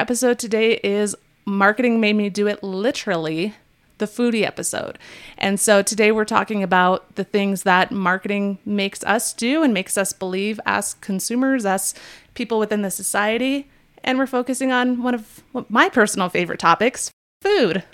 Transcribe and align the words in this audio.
episode 0.00 0.38
today 0.38 0.80
is 0.82 1.14
Marketing 1.44 2.00
Made 2.00 2.16
Me 2.16 2.30
Do 2.30 2.46
It 2.46 2.62
Literally, 2.62 3.54
the 3.98 4.06
foodie 4.06 4.46
episode. 4.46 4.98
And 5.36 5.60
so 5.60 5.82
today 5.82 6.10
we're 6.10 6.24
talking 6.24 6.62
about 6.62 7.16
the 7.16 7.24
things 7.24 7.64
that 7.64 7.92
marketing 7.92 8.56
makes 8.64 9.04
us 9.04 9.34
do 9.34 9.62
and 9.62 9.74
makes 9.74 9.98
us 9.98 10.14
believe 10.14 10.58
as 10.64 10.94
consumers, 10.94 11.66
as 11.66 11.92
people 12.32 12.58
within 12.58 12.80
the 12.80 12.90
society. 12.90 13.68
And 14.02 14.16
we're 14.16 14.26
focusing 14.26 14.72
on 14.72 15.02
one 15.02 15.14
of 15.14 15.42
my 15.68 15.90
personal 15.90 16.30
favorite 16.30 16.60
topics 16.60 17.10
food. 17.42 17.84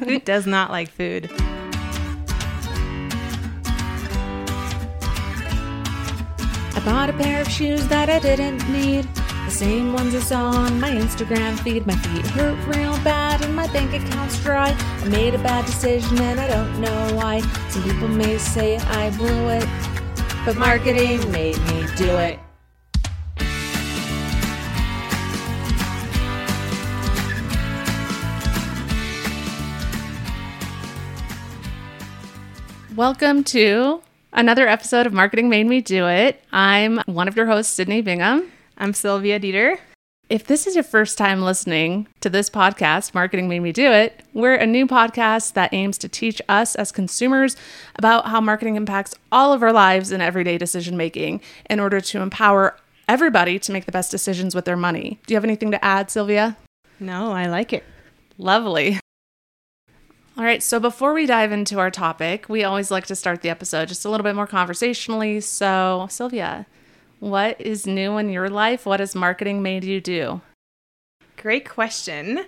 Who 0.00 0.20
does 0.20 0.46
not 0.46 0.70
like 0.70 0.90
food? 0.90 1.30
I 6.76 6.82
bought 6.84 7.08
a 7.08 7.14
pair 7.14 7.40
of 7.40 7.48
shoes 7.48 7.88
that 7.88 8.10
I 8.10 8.18
didn't 8.18 8.70
need. 8.70 9.08
Same 9.54 9.92
ones 9.92 10.20
saw 10.26 10.50
on 10.50 10.80
my 10.80 10.90
Instagram 10.90 11.56
feed. 11.60 11.86
My 11.86 11.94
feet 11.94 12.26
hurt 12.26 12.58
real 12.76 12.92
bad 13.04 13.40
and 13.44 13.54
my 13.54 13.68
bank 13.68 13.94
account's 13.94 14.42
dry. 14.42 14.70
I 14.70 15.04
made 15.04 15.32
a 15.32 15.38
bad 15.38 15.64
decision 15.64 16.18
and 16.20 16.40
I 16.40 16.48
don't 16.48 16.80
know 16.80 17.14
why. 17.14 17.38
Some 17.68 17.84
people 17.84 18.08
may 18.08 18.36
say 18.36 18.78
I 18.78 19.16
blew 19.16 19.50
it, 19.50 19.64
but 20.44 20.56
marketing 20.56 21.30
made 21.30 21.56
me 21.68 21.86
do 21.94 22.16
it. 22.16 22.40
Welcome 32.96 33.44
to 33.44 34.02
another 34.32 34.66
episode 34.66 35.06
of 35.06 35.12
Marketing 35.12 35.48
Made 35.48 35.68
Me 35.68 35.80
Do 35.80 36.08
It. 36.08 36.42
I'm 36.52 36.98
one 37.06 37.28
of 37.28 37.36
your 37.36 37.46
hosts, 37.46 37.72
Sydney 37.72 38.02
Bingham. 38.02 38.50
I'm 38.76 38.92
Sylvia 38.92 39.38
Dieter. 39.38 39.78
If 40.28 40.46
this 40.46 40.66
is 40.66 40.74
your 40.74 40.82
first 40.82 41.16
time 41.16 41.42
listening 41.42 42.08
to 42.20 42.28
this 42.28 42.50
podcast, 42.50 43.14
Marketing 43.14 43.48
Made 43.48 43.60
Me 43.60 43.70
Do 43.70 43.92
It, 43.92 44.24
we're 44.32 44.56
a 44.56 44.66
new 44.66 44.86
podcast 44.88 45.52
that 45.52 45.72
aims 45.72 45.96
to 45.98 46.08
teach 46.08 46.42
us 46.48 46.74
as 46.74 46.90
consumers 46.90 47.56
about 47.94 48.26
how 48.26 48.40
marketing 48.40 48.74
impacts 48.74 49.14
all 49.30 49.52
of 49.52 49.62
our 49.62 49.72
lives 49.72 50.10
and 50.10 50.20
everyday 50.20 50.58
decision 50.58 50.96
making 50.96 51.40
in 51.70 51.78
order 51.78 52.00
to 52.00 52.20
empower 52.20 52.76
everybody 53.06 53.60
to 53.60 53.70
make 53.70 53.84
the 53.84 53.92
best 53.92 54.10
decisions 54.10 54.56
with 54.56 54.64
their 54.64 54.76
money. 54.76 55.20
Do 55.26 55.34
you 55.34 55.36
have 55.36 55.44
anything 55.44 55.70
to 55.70 55.84
add, 55.84 56.10
Sylvia? 56.10 56.56
No, 56.98 57.30
I 57.30 57.46
like 57.46 57.72
it. 57.72 57.84
Lovely. 58.38 58.98
All 60.36 60.42
right, 60.42 60.64
so 60.64 60.80
before 60.80 61.14
we 61.14 61.26
dive 61.26 61.52
into 61.52 61.78
our 61.78 61.92
topic, 61.92 62.48
we 62.48 62.64
always 62.64 62.90
like 62.90 63.06
to 63.06 63.14
start 63.14 63.42
the 63.42 63.50
episode 63.50 63.86
just 63.86 64.04
a 64.04 64.10
little 64.10 64.24
bit 64.24 64.34
more 64.34 64.48
conversationally. 64.48 65.40
So, 65.40 66.08
Sylvia, 66.10 66.66
what 67.20 67.60
is 67.60 67.86
new 67.86 68.18
in 68.18 68.28
your 68.30 68.48
life? 68.48 68.86
What 68.86 69.00
has 69.00 69.14
marketing 69.14 69.62
made 69.62 69.84
you 69.84 70.00
do? 70.00 70.40
Great 71.36 71.68
question. 71.68 72.44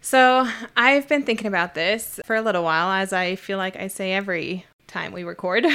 So, 0.00 0.48
I've 0.76 1.08
been 1.08 1.24
thinking 1.24 1.48
about 1.48 1.74
this 1.74 2.20
for 2.24 2.36
a 2.36 2.42
little 2.42 2.62
while, 2.62 2.92
as 2.92 3.12
I 3.12 3.34
feel 3.34 3.58
like 3.58 3.76
I 3.76 3.88
say 3.88 4.12
every 4.12 4.64
time 4.86 5.12
we 5.12 5.24
record. 5.24 5.66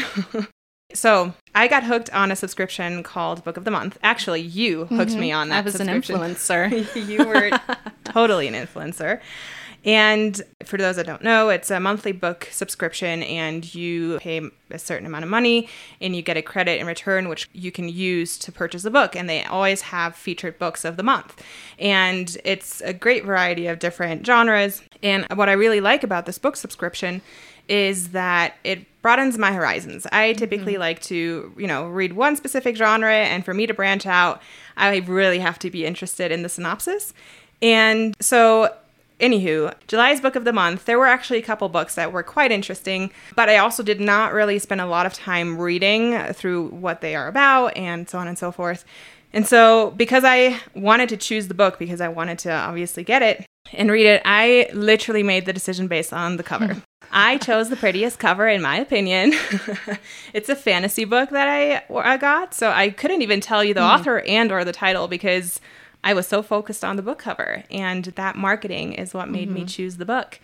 so, 0.94 1.34
I 1.54 1.68
got 1.68 1.84
hooked 1.84 2.10
on 2.12 2.32
a 2.32 2.36
subscription 2.36 3.04
called 3.04 3.44
Book 3.44 3.58
of 3.58 3.66
the 3.66 3.72
Month. 3.72 3.98
Actually, 4.04 4.42
you 4.42 4.86
hooked 4.86 5.12
mm-hmm. 5.12 5.20
me 5.20 5.32
on 5.34 5.50
that. 5.50 5.58
I 5.58 5.62
was 5.62 5.80
an 5.82 5.88
influencer. 5.88 6.70
you 7.10 7.26
were 7.26 7.60
totally 8.06 8.48
an 8.48 8.54
influencer. 8.54 9.20
And 9.84 10.40
for 10.64 10.78
those 10.78 10.98
that 10.98 11.08
don't 11.08 11.24
know, 11.24 11.50
it's 11.50 11.72
a 11.72 11.80
monthly 11.80 12.12
book 12.12 12.48
subscription, 12.52 13.24
and 13.24 13.74
you 13.74 14.20
pay 14.20 14.42
a 14.70 14.78
certain 14.78 15.08
amount 15.08 15.24
of 15.24 15.30
money 15.30 15.68
and 16.00 16.16
you 16.16 16.22
get 16.22 16.38
a 16.38 16.42
credit 16.42 16.80
in 16.80 16.88
return, 16.88 17.30
which 17.30 17.50
you 17.52 17.72
can 17.72 17.90
use 17.90 18.38
to 18.38 18.52
purchase 18.52 18.86
a 18.86 18.92
book. 18.92 19.16
And 19.16 19.28
they 19.28 19.44
always 19.44 19.82
have 19.82 20.16
featured 20.16 20.60
books 20.60 20.86
of 20.86 20.98
the 20.98 21.04
month. 21.04 21.44
And 21.80 22.38
it's 22.46 22.82
a 22.82 22.94
great 22.94 23.26
variety 23.26 23.68
of 23.68 23.80
different 23.80 24.26
genres. 24.26 24.84
And 25.02 25.26
what 25.34 25.50
I 25.50 25.54
really 25.54 25.82
like 25.82 26.04
about 26.04 26.26
this 26.26 26.38
book 26.38 26.56
subscription 26.56 27.22
is 27.68 28.10
that 28.10 28.56
it 28.64 28.86
broadens 29.02 29.38
my 29.38 29.52
horizons. 29.52 30.06
I 30.12 30.34
typically 30.34 30.74
mm-hmm. 30.74 30.82
like 30.82 31.02
to, 31.04 31.54
you 31.58 31.68
know, 31.68 31.88
read 31.88 32.14
one 32.14 32.36
specific 32.36 32.76
genre, 32.76 33.14
and 33.14 33.44
for 33.44 33.54
me 33.54 33.66
to 33.66 33.74
branch 33.74 34.06
out, 34.06 34.42
I 34.78 34.98
really 34.98 35.40
have 35.40 35.58
to 35.60 35.72
be 35.72 35.86
interested 35.86 36.32
in 36.32 36.44
the 36.44 36.50
synopsis. 36.50 37.14
And 37.62 38.16
so 38.20 38.76
Anywho, 39.22 39.74
July's 39.88 40.20
book 40.20 40.36
of 40.36 40.46
the 40.46 40.52
month, 40.52 40.86
there 40.86 40.98
were 40.98 41.06
actually 41.06 41.38
a 41.38 41.44
couple 41.44 41.70
books 41.70 41.94
that 41.94 42.12
were 42.12 42.24
quite 42.24 42.52
interesting, 42.52 43.12
but 43.36 43.50
I 43.50 43.58
also 43.58 43.84
did 43.84 44.02
not 44.02 44.34
really 44.34 44.58
spend 44.58 44.82
a 44.82 44.88
lot 44.88 45.06
of 45.06 45.14
time 45.14 45.60
reading 45.60 46.18
through 46.34 46.70
what 46.70 47.02
they 47.02 47.16
are 47.16 47.28
about 47.28 47.78
and 47.78 48.10
so 48.10 48.18
on 48.18 48.28
and 48.28 48.38
so 48.38 48.52
forth. 48.52 48.84
And 49.32 49.48
so, 49.48 49.92
because 49.92 50.24
I 50.26 50.60
wanted 50.76 51.08
to 51.10 51.18
choose 51.18 51.48
the 51.48 51.54
book 51.54 51.78
because 51.80 52.02
I 52.02 52.08
wanted 52.08 52.40
to 52.40 52.52
obviously 52.52 53.04
get 53.04 53.22
it 53.22 53.46
and 53.74 53.92
read 53.92 54.08
it, 54.08 54.22
I 54.26 54.70
literally 54.74 55.24
made 55.24 55.46
the 55.46 55.54
decision 55.54 55.88
based 55.88 56.12
on 56.12 56.38
the 56.38 56.44
cover. 56.44 56.82
I 57.12 57.38
chose 57.38 57.70
the 57.70 57.76
prettiest 57.76 58.20
cover, 58.20 58.48
in 58.48 58.62
my 58.62 58.78
opinion. 58.78 59.34
it's 60.34 60.50
a 60.50 60.56
fantasy 60.56 61.06
book 61.06 61.30
that 61.30 61.48
I, 61.48 61.84
I 61.94 62.18
got, 62.18 62.54
so 62.54 62.72
I 62.72 62.90
couldn't 62.90 63.22
even 63.22 63.40
tell 63.42 63.64
you 63.64 63.74
the 63.74 63.82
mm. 63.82 64.00
author 64.00 64.22
and 64.22 64.52
or 64.52 64.64
the 64.64 64.72
title 64.72 65.08
because 65.08 65.60
I 66.04 66.14
was 66.14 66.28
so 66.28 66.42
focused 66.42 66.84
on 66.84 66.96
the 66.96 67.02
book 67.02 67.20
cover, 67.20 67.64
and 67.70 68.06
that 68.06 68.36
marketing 68.36 68.94
is 68.94 69.14
what 69.14 69.30
made 69.30 69.50
mm-hmm. 69.50 69.60
me 69.60 69.66
choose 69.66 69.98
the 69.98 70.06
book. 70.06 70.40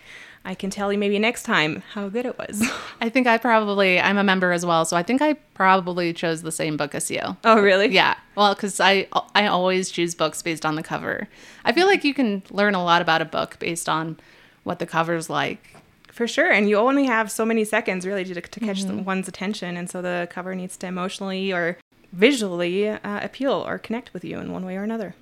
I 0.46 0.56
can 0.56 0.70
tell 0.70 0.94
you 0.94 0.98
maybe 0.98 1.20
next 1.20 1.44
time 1.44 1.84
how 1.94 2.08
good 2.08 2.26
it 2.26 2.38
was. 2.38 2.64
I 3.02 3.10
think 3.10 3.28
I 3.28 3.38
probably 3.38 4.00
I'm 4.00 4.18
a 4.18 4.24
member 4.24 4.54
as 4.54 4.66
well, 4.66 4.86
so 4.86 4.96
I 4.96 5.04
think 5.04 5.22
I 5.22 5.34
probably 5.34 6.14
chose 6.14 6.42
the 6.42 6.54
same 6.54 6.78
book 6.78 6.96
as 6.96 7.12
you. 7.12 7.22
Oh, 7.44 7.60
really? 7.60 7.88
Yeah. 7.88 8.16
Well, 8.36 8.56
cuz 8.56 8.80
I 8.80 9.08
I 9.36 9.48
always 9.48 9.92
choose 9.92 10.16
books 10.16 10.42
based 10.42 10.66
on 10.66 10.76
the 10.76 10.84
cover. 10.84 11.28
I 11.66 11.74
feel 11.74 11.86
like 11.86 12.06
you 12.06 12.14
can 12.14 12.44
learn 12.50 12.76
a 12.76 12.84
lot 12.84 13.02
about 13.02 13.22
a 13.22 13.26
book 13.26 13.60
based 13.60 13.90
on 13.90 14.18
what 14.64 14.80
the 14.80 14.86
cover's 14.86 15.30
like. 15.30 15.76
For 16.12 16.28
sure, 16.28 16.50
and 16.50 16.68
you 16.68 16.78
only 16.78 17.06
have 17.06 17.30
so 17.30 17.46
many 17.46 17.64
seconds 17.64 18.06
really 18.06 18.24
to, 18.24 18.42
to 18.42 18.60
catch 18.60 18.84
mm-hmm. 18.84 19.04
one's 19.04 19.28
attention, 19.28 19.78
and 19.78 19.88
so 19.88 20.02
the 20.02 20.28
cover 20.32 20.56
needs 20.56 20.76
to 20.78 20.88
emotionally 20.88 21.54
or 21.54 21.78
visually 22.12 22.88
uh, 22.88 22.98
appeal 23.04 23.64
or 23.68 23.78
connect 23.78 24.14
with 24.14 24.24
you 24.24 24.40
in 24.40 24.52
one 24.52 24.66
way 24.66 24.78
or 24.78 24.84
another. 24.84 25.14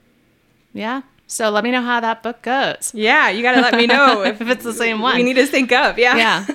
Yeah. 0.75 1.01
So 1.25 1.49
let 1.49 1.63
me 1.63 1.71
know 1.71 1.81
how 1.81 2.01
that 2.01 2.21
book 2.21 2.41
goes. 2.43 2.91
Yeah, 2.93 3.29
you 3.29 3.41
got 3.41 3.53
to 3.53 3.61
let 3.61 3.73
me 3.73 3.87
know 3.87 4.23
if, 4.25 4.41
if 4.41 4.49
it's 4.49 4.63
the 4.63 4.73
same 4.73 4.99
one. 5.01 5.15
We 5.15 5.23
need 5.23 5.35
to 5.35 5.47
sync 5.47 5.71
up. 5.71 5.97
Yeah. 5.97 6.15
Yeah. 6.17 6.45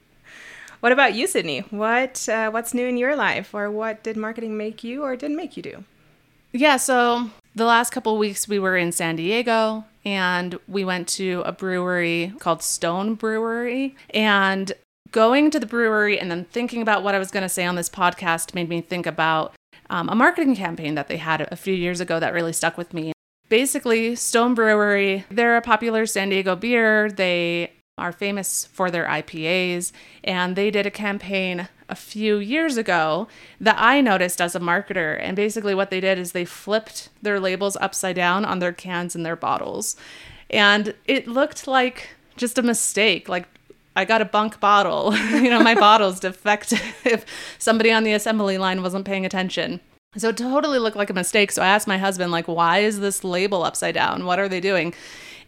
what 0.80 0.92
about 0.92 1.14
you, 1.14 1.26
Sydney? 1.26 1.60
What 1.70 2.28
uh, 2.28 2.50
what's 2.50 2.72
new 2.72 2.86
in 2.86 2.96
your 2.96 3.16
life, 3.16 3.52
or 3.52 3.70
what 3.70 4.02
did 4.02 4.16
marketing 4.16 4.56
make 4.56 4.82
you, 4.84 5.02
or 5.02 5.16
didn't 5.16 5.36
make 5.36 5.56
you 5.56 5.62
do? 5.62 5.84
Yeah. 6.52 6.76
So 6.78 7.30
the 7.54 7.66
last 7.66 7.90
couple 7.90 8.16
weeks 8.16 8.48
we 8.48 8.58
were 8.58 8.76
in 8.76 8.92
San 8.92 9.16
Diego 9.16 9.84
and 10.04 10.58
we 10.68 10.84
went 10.84 11.08
to 11.08 11.42
a 11.44 11.52
brewery 11.52 12.32
called 12.38 12.62
Stone 12.62 13.16
Brewery 13.16 13.96
and 14.10 14.72
going 15.10 15.50
to 15.50 15.58
the 15.58 15.66
brewery 15.66 16.18
and 16.18 16.30
then 16.30 16.44
thinking 16.44 16.80
about 16.80 17.02
what 17.02 17.14
I 17.14 17.18
was 17.18 17.30
going 17.30 17.42
to 17.42 17.48
say 17.48 17.64
on 17.64 17.74
this 17.74 17.90
podcast 17.90 18.54
made 18.54 18.68
me 18.68 18.80
think 18.80 19.06
about 19.06 19.54
um, 19.90 20.08
a 20.08 20.14
marketing 20.14 20.56
campaign 20.56 20.94
that 20.94 21.08
they 21.08 21.16
had 21.16 21.48
a 21.50 21.56
few 21.56 21.74
years 21.74 22.00
ago 22.00 22.20
that 22.20 22.34
really 22.34 22.52
stuck 22.52 22.76
with 22.76 22.92
me. 22.92 23.12
Basically, 23.48 24.14
Stone 24.14 24.54
Brewery, 24.54 25.24
they're 25.30 25.56
a 25.56 25.62
popular 25.62 26.04
San 26.04 26.28
Diego 26.28 26.54
beer. 26.54 27.10
They 27.10 27.72
are 27.96 28.12
famous 28.12 28.66
for 28.66 28.90
their 28.90 29.06
IPAs, 29.06 29.92
and 30.22 30.54
they 30.54 30.70
did 30.70 30.86
a 30.86 30.90
campaign 30.90 31.68
a 31.88 31.94
few 31.94 32.36
years 32.36 32.76
ago 32.76 33.26
that 33.60 33.76
I 33.78 34.00
noticed 34.00 34.40
as 34.40 34.54
a 34.54 34.60
marketer. 34.60 35.18
And 35.20 35.34
basically, 35.34 35.74
what 35.74 35.90
they 35.90 36.00
did 36.00 36.18
is 36.18 36.32
they 36.32 36.44
flipped 36.44 37.08
their 37.22 37.40
labels 37.40 37.76
upside 37.80 38.16
down 38.16 38.44
on 38.44 38.58
their 38.58 38.72
cans 38.72 39.14
and 39.14 39.24
their 39.24 39.36
bottles. 39.36 39.96
And 40.50 40.94
it 41.06 41.26
looked 41.26 41.66
like 41.66 42.10
just 42.36 42.58
a 42.58 42.62
mistake. 42.62 43.28
Like 43.28 43.48
I 43.98 44.04
got 44.04 44.22
a 44.22 44.24
bunk 44.24 44.60
bottle. 44.60 45.12
you 45.32 45.50
know, 45.50 45.60
my 45.60 45.74
bottle's 45.74 46.20
defective. 46.20 47.26
Somebody 47.58 47.90
on 47.90 48.04
the 48.04 48.12
assembly 48.12 48.56
line 48.56 48.80
wasn't 48.80 49.04
paying 49.04 49.26
attention. 49.26 49.80
So 50.16 50.28
it 50.28 50.36
totally 50.36 50.78
looked 50.78 50.96
like 50.96 51.10
a 51.10 51.14
mistake. 51.14 51.50
So 51.50 51.62
I 51.62 51.66
asked 51.66 51.88
my 51.88 51.98
husband, 51.98 52.30
like, 52.30 52.46
why 52.46 52.78
is 52.78 53.00
this 53.00 53.24
label 53.24 53.64
upside 53.64 53.94
down? 53.94 54.24
What 54.24 54.38
are 54.38 54.48
they 54.48 54.60
doing? 54.60 54.94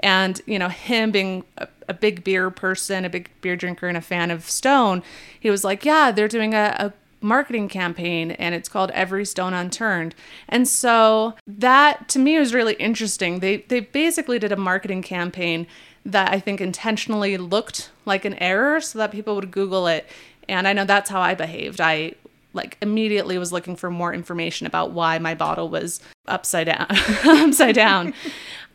And, 0.00 0.40
you 0.46 0.58
know, 0.58 0.68
him 0.68 1.12
being 1.12 1.44
a, 1.58 1.68
a 1.88 1.94
big 1.94 2.24
beer 2.24 2.50
person, 2.50 3.04
a 3.04 3.10
big 3.10 3.30
beer 3.40 3.54
drinker, 3.54 3.86
and 3.86 3.96
a 3.96 4.00
fan 4.00 4.32
of 4.32 4.50
Stone, 4.50 5.04
he 5.38 5.48
was 5.48 5.62
like, 5.62 5.84
yeah, 5.84 6.10
they're 6.10 6.26
doing 6.26 6.52
a, 6.52 6.74
a 6.76 6.92
marketing 7.20 7.68
campaign 7.68 8.32
and 8.32 8.54
it's 8.54 8.68
called 8.68 8.90
Every 8.92 9.24
Stone 9.24 9.54
Unturned. 9.54 10.14
And 10.48 10.66
so 10.66 11.34
that 11.46 12.08
to 12.08 12.18
me 12.18 12.38
was 12.38 12.52
really 12.54 12.74
interesting. 12.74 13.40
They 13.40 13.58
they 13.58 13.80
basically 13.80 14.38
did 14.38 14.52
a 14.52 14.56
marketing 14.56 15.02
campaign 15.02 15.66
that 16.04 16.32
I 16.32 16.40
think 16.40 16.60
intentionally 16.60 17.36
looked 17.36 17.90
like 18.06 18.24
an 18.24 18.34
error 18.34 18.80
so 18.80 18.98
that 18.98 19.12
people 19.12 19.34
would 19.36 19.50
Google 19.50 19.86
it. 19.86 20.06
And 20.48 20.66
I 20.66 20.72
know 20.72 20.84
that's 20.84 21.10
how 21.10 21.20
I 21.20 21.34
behaved. 21.34 21.80
I 21.80 22.14
like 22.52 22.76
immediately 22.82 23.38
was 23.38 23.52
looking 23.52 23.76
for 23.76 23.90
more 23.90 24.12
information 24.12 24.66
about 24.66 24.90
why 24.90 25.18
my 25.18 25.34
bottle 25.34 25.68
was 25.68 26.00
upside 26.26 26.66
down 26.66 26.86
upside 27.24 27.74
down. 27.74 28.12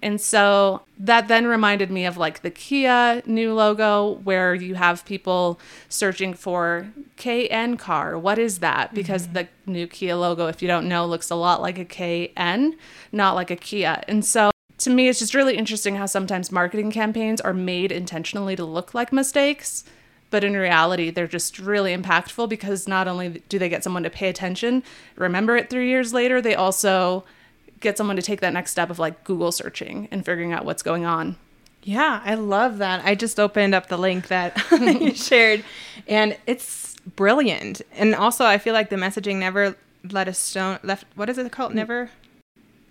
And 0.02 0.22
so 0.22 0.82
that 1.00 1.28
then 1.28 1.48
reminded 1.48 1.90
me 1.90 2.06
of 2.06 2.16
like 2.16 2.42
the 2.42 2.52
Kia 2.52 3.24
new 3.26 3.54
logo 3.54 4.20
where 4.24 4.54
you 4.54 4.76
have 4.76 5.04
people 5.06 5.60
searching 5.90 6.34
for 6.34 6.92
KN 7.18 7.78
car. 7.78 8.18
What 8.18 8.38
is 8.38 8.60
that? 8.60 8.94
Because 8.94 9.24
mm-hmm. 9.24 9.34
the 9.34 9.48
new 9.66 9.88
Kia 9.88 10.16
logo, 10.16 10.48
if 10.48 10.62
you 10.62 10.68
don't 10.68 10.88
know, 10.88 11.06
looks 11.06 11.32
a 11.32 11.36
lot 11.36 11.62
like 11.62 11.80
a 11.80 11.86
KN, 11.86 12.76
not 13.12 13.36
like 13.36 13.50
a 13.50 13.56
Kia. 13.56 14.04
And 14.08 14.24
so 14.24 14.52
to 14.86 14.92
me, 14.92 15.08
it's 15.08 15.18
just 15.18 15.34
really 15.34 15.58
interesting 15.58 15.96
how 15.96 16.06
sometimes 16.06 16.52
marketing 16.52 16.92
campaigns 16.92 17.42
are 17.42 17.54
made 17.54 17.92
intentionally 17.92 18.56
to 18.56 18.64
look 18.64 18.94
like 18.94 19.12
mistakes, 19.12 19.84
but 20.30 20.44
in 20.44 20.54
reality, 20.54 21.10
they're 21.10 21.28
just 21.28 21.58
really 21.58 21.96
impactful 21.96 22.48
because 22.50 22.88
not 22.88 23.08
only 23.08 23.42
do 23.50 23.58
they 23.58 23.68
get 23.68 23.84
someone 23.84 24.04
to 24.04 24.12
pay 24.12 24.30
attention, 24.30 24.84
remember 25.16 25.58
it 25.58 25.72
three 25.72 25.90
years 25.90 26.14
later, 26.14 26.40
they 26.40 26.54
also 26.54 27.24
get 27.80 27.98
someone 27.98 28.16
to 28.16 28.22
take 28.22 28.42
that 28.42 28.54
next 28.54 28.72
step 28.72 28.92
of 28.92 29.00
like 29.00 29.24
Google 29.24 29.52
searching 29.52 30.08
and 30.12 30.24
figuring 30.24 30.54
out 30.54 30.66
what's 30.66 30.84
going 30.84 31.04
on. 31.04 31.36
Yeah, 31.82 32.22
I 32.24 32.36
love 32.36 32.78
that. 32.78 33.04
I 33.04 33.16
just 33.16 33.40
opened 33.40 33.74
up 33.74 33.88
the 33.88 33.98
link 33.98 34.28
that 34.28 34.56
you 34.72 35.16
shared, 35.16 35.64
and 36.08 36.38
it's 36.46 36.96
brilliant. 37.16 37.82
And 37.94 38.14
also, 38.14 38.46
I 38.46 38.60
feel 38.60 38.74
like 38.76 38.92
the 38.92 38.98
messaging 38.98 39.38
never 39.38 39.76
let 40.12 40.28
a 40.28 40.34
stone 40.34 40.78
left. 40.84 41.06
What 41.16 41.28
is 41.28 41.40
it 41.40 41.52
called? 41.52 41.74
Never 41.74 42.12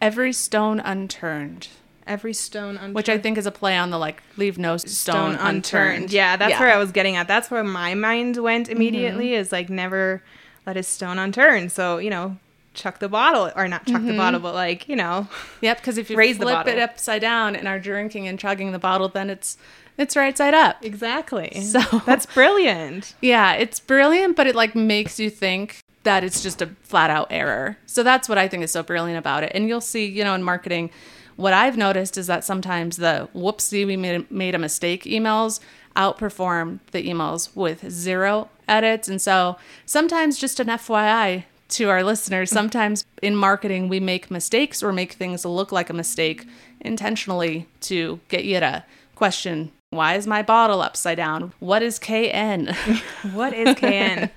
Every 0.00 0.34
stone 0.34 0.80
unturned, 0.80 1.68
every 2.06 2.32
stone 2.34 2.76
unturned. 2.76 2.94
which 2.94 3.08
I 3.08 3.18
think 3.18 3.38
is 3.38 3.46
a 3.46 3.50
play 3.50 3.76
on 3.76 3.90
the 3.90 3.98
like 3.98 4.22
leave 4.36 4.58
no 4.58 4.76
stone, 4.76 5.36
unturned. 5.36 6.12
Yeah, 6.12 6.36
that's 6.36 6.50
Yeah. 6.52 6.60
where 6.60 6.72
I 6.72 6.78
was 6.78 6.92
getting 6.92 7.16
at. 7.16 7.28
That's 7.28 7.50
where 7.50 7.64
my 7.64 7.94
mind 7.94 8.36
went 8.36 8.68
immediately. 8.68 9.26
Mm-hmm. 9.30 9.40
Is 9.40 9.52
like 9.52 9.68
never 9.70 10.22
let 10.66 10.76
a 10.76 10.82
stone 10.82 11.18
unturned. 11.18 11.72
So 11.72 11.98
you 11.98 12.10
know, 12.10 12.36
chuck 12.74 12.98
the 12.98 13.08
bottle 13.08 13.50
or 13.56 13.68
not 13.68 13.86
chuck 13.86 13.98
Mm-hmm. 13.98 14.06
the 14.08 14.16
bottle, 14.16 14.40
but 14.40 14.54
like 14.54 14.88
you 14.88 14.96
know, 14.96 15.28
Yep, 15.60 15.78
because 15.78 15.98
if 15.98 16.10
you 16.10 16.16
Raise 16.16 16.38
the 16.38 16.44
flip 16.44 16.66
it 16.66 16.78
upside 16.78 17.20
down 17.20 17.56
and 17.56 17.66
are 17.68 17.78
drinking 17.78 18.28
and 18.28 18.38
chugging 18.38 18.72
the 18.72 18.78
bottle, 18.78 19.08
then 19.08 19.30
it's 19.30 19.56
it's 19.96 20.16
right 20.16 20.36
side 20.36 20.54
up. 20.54 20.84
exactly. 20.84 21.52
So- 21.62 22.02
that's 22.06 22.26
brilliant. 22.26 23.14
Yeah, 23.20 23.52
it's 23.52 23.78
brilliant, 23.80 24.36
but 24.36 24.46
it 24.46 24.54
like 24.56 24.74
makes 24.74 25.20
you 25.20 25.30
think 25.30 25.78
that 26.02 26.22
it's 26.22 26.42
just 26.42 26.60
a 26.60 26.66
flat 26.82 27.08
out 27.10 27.28
error. 27.30 27.78
So 27.86 28.02
that's 28.02 28.28
what 28.28 28.36
I 28.36 28.46
think 28.48 28.62
is 28.62 28.70
so 28.70 28.82
brilliant 28.82 29.18
about 29.18 29.42
it. 29.42 29.52
And 29.54 29.68
you'll 29.68 29.80
see, 29.80 30.04
you 30.04 30.22
know, 30.22 30.34
in 30.34 30.42
marketing, 30.42 30.90
what 31.36 31.52
I've 31.52 31.76
noticed 31.76 32.16
is 32.16 32.26
that 32.26 32.44
sometimes 32.44 32.96
the 32.96 33.28
whoopsie 33.34 33.86
we 33.86 33.96
made, 33.96 34.30
made 34.30 34.54
a 34.54 34.58
mistake 34.58 35.04
emails 35.04 35.60
outperform 35.96 36.80
the 36.90 37.08
emails 37.08 37.54
with 37.54 37.90
zero 37.90 38.48
edits. 38.68 39.08
And 39.08 39.20
so 39.20 39.56
sometimes 39.86 40.38
just 40.38 40.60
an 40.60 40.66
FYI 40.68 41.44
to 41.68 41.88
our 41.88 42.02
listeners, 42.02 42.50
mm-hmm. 42.50 42.56
sometimes 42.56 43.04
in 43.22 43.36
marketing 43.36 43.88
we 43.88 44.00
make 44.00 44.30
mistakes 44.30 44.82
or 44.82 44.92
make 44.92 45.12
things 45.12 45.44
look 45.44 45.72
like 45.72 45.90
a 45.90 45.94
mistake 45.94 46.46
intentionally 46.80 47.66
to 47.80 48.20
get 48.28 48.44
you 48.44 48.60
to 48.60 48.84
question 49.14 49.72
why 49.94 50.14
is 50.14 50.26
my 50.26 50.42
bottle 50.42 50.82
upside 50.82 51.16
down? 51.16 51.52
What 51.60 51.82
is 51.82 51.98
KN? 51.98 52.74
What 53.32 53.54
is 53.54 53.74
KN? 53.76 54.28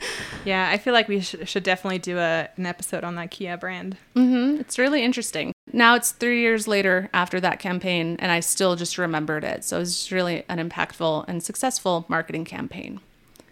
yeah, 0.46 0.70
I 0.72 0.78
feel 0.78 0.94
like 0.94 1.08
we 1.08 1.22
sh- 1.22 1.36
should 1.46 1.64
definitely 1.64 1.98
do 1.98 2.20
a, 2.20 2.48
an 2.56 2.66
episode 2.66 3.04
on 3.04 3.16
that 3.16 3.32
Kia 3.32 3.58
brand. 3.58 3.98
Mm-hmm. 4.16 4.62
It's 4.62 4.78
really 4.78 5.04
interesting. 5.04 5.52
Now 5.74 5.96
it's 5.96 6.12
three 6.12 6.42
years 6.42 6.68
later 6.68 7.10
after 7.14 7.40
that 7.42 7.60
campaign, 7.60 8.16
and 8.20 8.32
I 8.32 8.40
still 8.40 8.76
just 8.76 8.98
remembered 8.98 9.44
it. 9.44 9.64
So 9.64 9.80
it's 9.82 9.92
just 9.92 10.12
really 10.12 10.44
an 10.50 10.58
impactful 10.58 11.26
and 11.28 11.44
successful 11.44 12.06
marketing 12.08 12.46
campaign. 12.46 13.00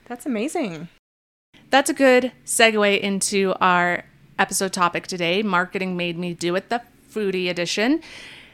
That's 0.05 0.25
amazing. 0.25 0.87
That's 1.69 1.89
a 1.89 1.93
good 1.93 2.31
segue 2.45 2.99
into 2.99 3.53
our 3.59 4.05
episode 4.37 4.73
topic 4.73 5.07
today 5.07 5.43
Marketing 5.43 5.97
Made 5.97 6.17
Me 6.17 6.33
Do 6.33 6.55
It, 6.55 6.69
the 6.69 6.81
foodie 7.11 7.49
edition. 7.49 8.01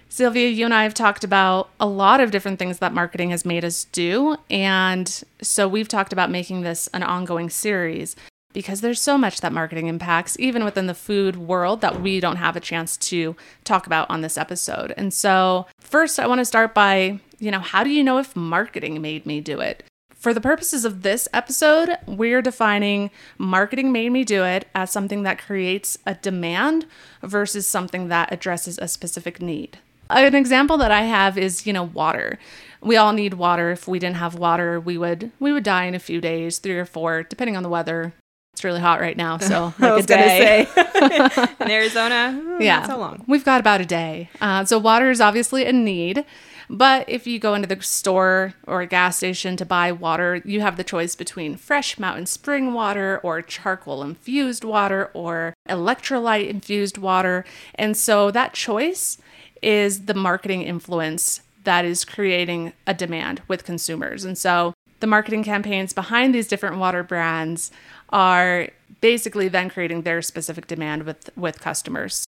Sylvia, 0.10 0.50
you 0.50 0.66
and 0.66 0.74
I 0.74 0.84
have 0.84 0.94
talked 0.94 1.24
about 1.24 1.69
a 1.80 1.86
lot 1.86 2.19
of 2.19 2.31
different 2.31 2.60
things 2.60 2.80
that 2.80 2.94
marketing 2.94 3.30
has 3.30 3.46
made 3.46 3.64
us 3.64 3.86
do. 3.86 4.36
And 4.50 5.24
so 5.42 5.68
we've 5.68 5.88
talked 5.88 6.12
about 6.12 6.30
making 6.30 6.62
this 6.62 6.88
an 6.94 7.02
ongoing 7.02 7.50
series 7.50 8.16
because 8.53 8.81
there's 8.81 9.01
so 9.01 9.18
much 9.18 9.42
that 9.42 9.53
marketing 9.53 9.88
impacts, 9.88 10.38
even 10.39 10.63
within 10.63 10.88
the 10.88 10.94
food 10.94 11.36
world, 11.36 11.81
that 11.81 12.01
we 12.01 12.19
don't 12.19 12.38
have 12.38 12.56
a 12.56 12.62
chance 12.62 12.98
to 12.98 13.36
talk 13.63 13.86
about 13.86 14.09
on 14.09 14.21
this 14.21 14.38
episode. 14.38 14.94
And 14.98 15.13
so, 15.13 15.68
first, 15.80 16.19
I 16.19 16.27
want 16.27 16.39
to 16.39 16.45
start 16.45 16.74
by, 16.74 17.19
you 17.39 17.51
know, 17.51 17.59
how 17.59 17.83
do 17.83 17.89
you 17.89 18.03
know 18.03 18.18
if 18.18 18.36
marketing 18.36 19.01
made 19.01 19.25
me 19.25 19.42
do 19.42 19.59
it? 19.59 19.83
For 20.21 20.36
the 20.36 20.39
purposes 20.42 20.86
of 20.86 21.01
this 21.01 21.27
episode, 21.33 21.98
we're 22.06 22.44
defining 22.44 23.09
marketing 23.39 23.92
made 23.92 24.12
me 24.12 24.24
do 24.24 24.44
it 24.44 24.68
as 24.75 24.92
something 24.92 25.24
that 25.24 25.42
creates 25.42 25.97
a 26.06 26.13
demand 26.13 26.86
versus 27.24 27.65
something 27.65 28.07
that 28.09 28.31
addresses 28.31 28.77
a 28.77 28.88
specific 28.88 29.42
need. 29.42 29.80
An 30.12 30.36
example 30.36 30.77
that 30.77 30.92
I 30.92 31.01
have 31.01 31.39
is, 31.39 31.65
you 31.65 31.74
know, 31.74 31.86
water. 31.86 32.38
We 32.81 32.97
all 32.97 33.13
need 33.13 33.33
water. 33.33 33.71
If 33.71 33.88
we 33.88 33.97
didn't 33.97 34.18
have 34.18 34.36
water, 34.36 34.80
we 34.80 34.95
would 34.95 35.31
we 35.39 35.51
would 35.54 35.63
die 35.63 35.86
in 35.86 35.95
a 35.95 36.00
few 36.00 36.21
days, 36.21 36.59
3 36.59 36.74
or 36.74 36.86
4, 36.86 37.24
depending 37.24 37.57
on 37.57 37.63
the 37.63 37.69
weather. 37.69 38.13
It's 38.53 38.63
really 38.63 38.81
hot 38.81 39.00
right 39.00 39.15
now, 39.15 39.38
so 39.38 39.74
like 39.80 39.92
I 39.92 39.95
was 39.95 40.03
a 40.06 40.07
day. 40.07 40.68
say 40.75 41.48
in 41.62 41.71
Arizona. 41.71 42.38
mm, 42.38 42.62
yeah, 42.62 42.80
not 42.80 42.89
so 42.89 42.98
long. 42.98 43.24
We've 43.27 43.45
got 43.45 43.59
about 43.62 43.81
a 43.81 43.86
day. 43.86 44.30
Uh, 44.42 44.65
so 44.65 44.77
water 44.77 45.09
is 45.09 45.21
obviously 45.21 45.65
a 45.65 45.71
need. 45.74 46.25
But 46.69 47.09
if 47.09 47.27
you 47.27 47.38
go 47.38 47.53
into 47.53 47.68
the 47.68 47.81
store 47.81 48.53
or 48.65 48.81
a 48.81 48.88
gas 48.88 49.18
station 49.18 49.57
to 49.57 49.65
buy 49.65 49.92
water, 49.92 50.42
you 50.45 50.62
have 50.62 50.77
the 50.77 50.86
choice 50.86 51.15
between 51.15 51.57
fresh 51.57 52.00
mountain 52.00 52.25
spring 52.25 52.74
water 52.74 53.19
or 53.24 53.42
charcoal 53.42 54.01
infused 54.03 54.63
water 54.63 55.12
or 55.13 55.54
electrolyte 55.68 56.47
infused 56.47 56.97
water. 56.97 57.44
And 57.75 57.97
so 57.97 58.31
that 58.31 58.54
choice 58.54 59.18
is 59.62 60.06
the 60.06 60.13
marketing 60.13 60.62
influence 60.62 61.42
that 61.65 61.83
is 61.83 62.06
creating 62.06 62.71
a 62.88 62.94
demand 62.94 63.42
with 63.50 63.65
consumers. 63.65 64.24
And 64.24 64.38
so 64.38 64.74
the 65.01 65.07
marketing 65.07 65.44
campaigns 65.44 65.94
behind 65.94 66.33
these 66.33 66.48
different 66.48 66.77
water 66.77 67.03
brands 67.03 67.71
are 68.09 68.69
basically 69.01 69.48
then 69.48 69.69
creating 69.69 70.03
their 70.03 70.21
specific 70.21 70.68
demand 70.68 71.03
with 71.03 71.30
with 71.36 71.59
customers. 71.59 72.25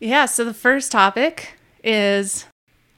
Yeah, 0.00 0.26
so 0.26 0.44
the 0.44 0.54
first 0.54 0.90
topic 0.90 1.54
is 1.84 2.46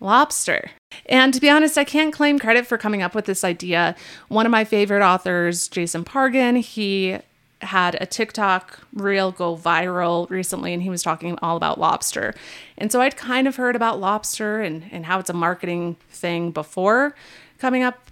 lobster. 0.01 0.71
And 1.07 1.35
to 1.35 1.41
be 1.41 1.51
honest, 1.51 1.77
I 1.77 1.85
can't 1.85 2.13
claim 2.13 2.39
credit 2.39 2.67
for 2.67 2.79
coming 2.79 3.03
up 3.03 3.15
with 3.15 3.27
this 3.27 3.45
idea. 3.45 3.95
One 4.29 4.47
of 4.47 4.53
my 4.53 4.65
favorite 4.65 5.05
authors, 5.05 5.69
Jason 5.69 6.05
Pargin, 6.05 6.61
he 6.61 7.19
had 7.63 7.97
a 8.01 8.07
TikTok 8.07 8.81
reel 8.93 9.33
go 9.33 9.57
viral 9.57 10.29
recently 10.29 10.75
and 10.75 10.83
he 10.83 10.91
was 10.91 11.03
talking 11.03 11.39
all 11.43 11.57
about 11.57 11.81
lobster. 11.81 12.35
And 12.77 12.93
so 12.93 13.01
I'd 13.01 13.17
kind 13.17 13.49
of 13.49 13.57
heard 13.57 13.75
about 13.75 14.01
lobster 14.01 14.61
and, 14.61 14.85
and 14.93 15.07
how 15.07 15.19
it's 15.19 15.31
a 15.31 15.35
marketing 15.35 15.97
thing 16.11 16.51
before 16.51 17.15
coming 17.59 17.83
up 17.83 18.11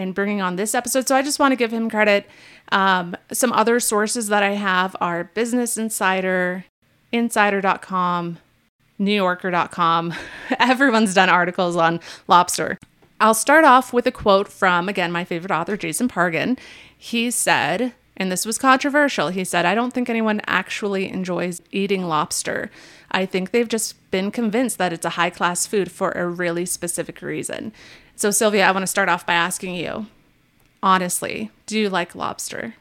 and 0.00 0.14
bringing 0.14 0.40
on 0.40 0.56
this 0.56 0.74
episode. 0.74 1.06
So 1.06 1.14
I 1.14 1.22
just 1.22 1.38
want 1.38 1.52
to 1.52 1.56
give 1.56 1.72
him 1.72 1.90
credit. 1.90 2.28
Um, 2.72 3.16
some 3.32 3.52
other 3.52 3.80
sources 3.80 4.28
that 4.28 4.42
I 4.42 4.52
have 4.52 4.96
are 5.00 5.24
Business 5.24 5.76
Insider, 5.76 6.64
Insider.com, 7.12 8.38
NewYorker.com. 8.98 10.14
Everyone's 10.58 11.14
done 11.14 11.28
articles 11.28 11.76
on 11.76 12.00
lobster. 12.28 12.78
I'll 13.20 13.34
start 13.34 13.64
off 13.64 13.92
with 13.92 14.06
a 14.06 14.12
quote 14.12 14.48
from, 14.48 14.88
again, 14.88 15.12
my 15.12 15.24
favorite 15.24 15.50
author, 15.50 15.76
Jason 15.76 16.08
Pargin. 16.08 16.58
He 16.96 17.30
said, 17.30 17.92
and 18.16 18.30
this 18.30 18.46
was 18.46 18.58
controversial, 18.58 19.28
he 19.28 19.44
said, 19.44 19.64
I 19.64 19.74
don't 19.74 19.92
think 19.92 20.08
anyone 20.08 20.40
actually 20.46 21.10
enjoys 21.10 21.60
eating 21.70 22.04
lobster. 22.04 22.70
I 23.10 23.26
think 23.26 23.50
they've 23.50 23.68
just 23.68 24.10
been 24.10 24.30
convinced 24.30 24.78
that 24.78 24.92
it's 24.92 25.04
a 25.04 25.10
high 25.10 25.30
class 25.30 25.66
food 25.66 25.90
for 25.90 26.12
a 26.12 26.28
really 26.28 26.64
specific 26.64 27.22
reason. 27.22 27.72
So, 28.20 28.30
Sylvia, 28.30 28.66
I 28.66 28.72
want 28.72 28.82
to 28.82 28.86
start 28.86 29.08
off 29.08 29.24
by 29.24 29.32
asking 29.32 29.76
you 29.76 30.04
honestly, 30.82 31.50
do 31.64 31.78
you 31.78 31.88
like 31.88 32.14
lobster? 32.14 32.74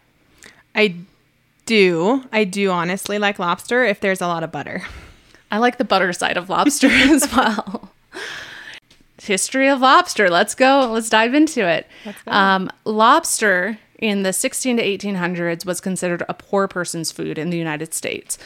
I 0.75 0.96
do. 1.65 2.25
I 2.34 2.43
do 2.43 2.72
honestly 2.72 3.17
like 3.19 3.39
lobster 3.39 3.86
if 3.86 4.01
there's 4.01 4.19
a 4.19 4.27
lot 4.27 4.43
of 4.43 4.51
butter. 4.51 4.84
I 5.50 5.60
like 5.60 5.77
the 5.77 5.86
butter 5.86 6.12
side 6.12 6.36
of 6.36 6.50
lobster 6.50 6.88
as 6.91 7.34
well. 7.34 7.93
History 9.22 9.69
of 9.69 9.79
lobster. 9.79 10.29
Let's 10.29 10.55
go. 10.55 10.91
Let's 10.91 11.10
dive 11.10 11.34
into 11.34 11.65
it. 11.65 11.88
Um, 12.27 12.69
lobster 12.84 13.79
in 13.98 14.24
the 14.24 14.34
16 14.34 14.75
to 14.75 14.84
1800s 14.84 15.65
was 15.65 15.79
considered 15.79 16.22
a 16.27 16.34
poor 16.34 16.67
person's 16.67 17.13
food 17.13 17.38
in 17.38 17.50
the 17.50 17.58
United 17.58 17.93
States. 17.93 18.38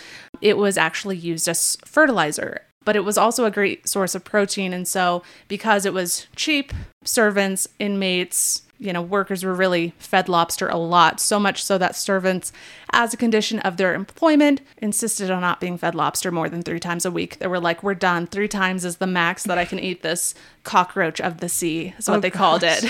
It 0.41 0.57
was 0.57 0.77
actually 0.77 1.17
used 1.17 1.49
as 1.49 1.75
fertilizer, 1.85 2.61
but 2.85 2.95
it 2.95 3.03
was 3.03 3.17
also 3.17 3.45
a 3.45 3.51
great 3.51 3.87
source 3.87 4.15
of 4.15 4.23
protein. 4.23 4.73
And 4.73 4.87
so, 4.87 5.23
because 5.47 5.85
it 5.85 5.93
was 5.93 6.27
cheap, 6.35 6.73
servants, 7.03 7.67
inmates, 7.79 8.61
you 8.79 8.91
know, 8.91 9.01
workers 9.01 9.45
were 9.45 9.53
really 9.53 9.93
fed 9.97 10.27
lobster 10.27 10.67
a 10.67 10.75
lot, 10.75 11.19
so 11.21 11.39
much 11.39 11.63
so 11.63 11.77
that 11.77 11.95
servants, 11.95 12.51
as 12.91 13.13
a 13.13 13.17
condition 13.17 13.59
of 13.59 13.77
their 13.77 13.93
employment, 13.93 14.59
insisted 14.79 15.31
on 15.31 15.39
not 15.39 15.61
being 15.61 15.77
fed 15.77 15.95
lobster 15.95 16.31
more 16.31 16.49
than 16.49 16.61
three 16.63 16.79
times 16.81 17.05
a 17.05 17.11
week. 17.11 17.39
They 17.39 17.47
were 17.47 17.61
like, 17.61 17.81
we're 17.81 17.93
done. 17.93 18.27
Three 18.27 18.49
times 18.49 18.83
is 18.83 18.97
the 18.97 19.07
max 19.07 19.43
that 19.43 19.57
I 19.57 19.63
can 19.63 19.79
eat 19.79 20.01
this 20.01 20.35
cockroach 20.63 21.21
of 21.21 21.37
the 21.37 21.47
sea, 21.47 21.93
is 21.97 22.09
what 22.09 22.17
Oh, 22.17 22.19
they 22.19 22.31
called 22.31 22.63
it. 22.63 22.83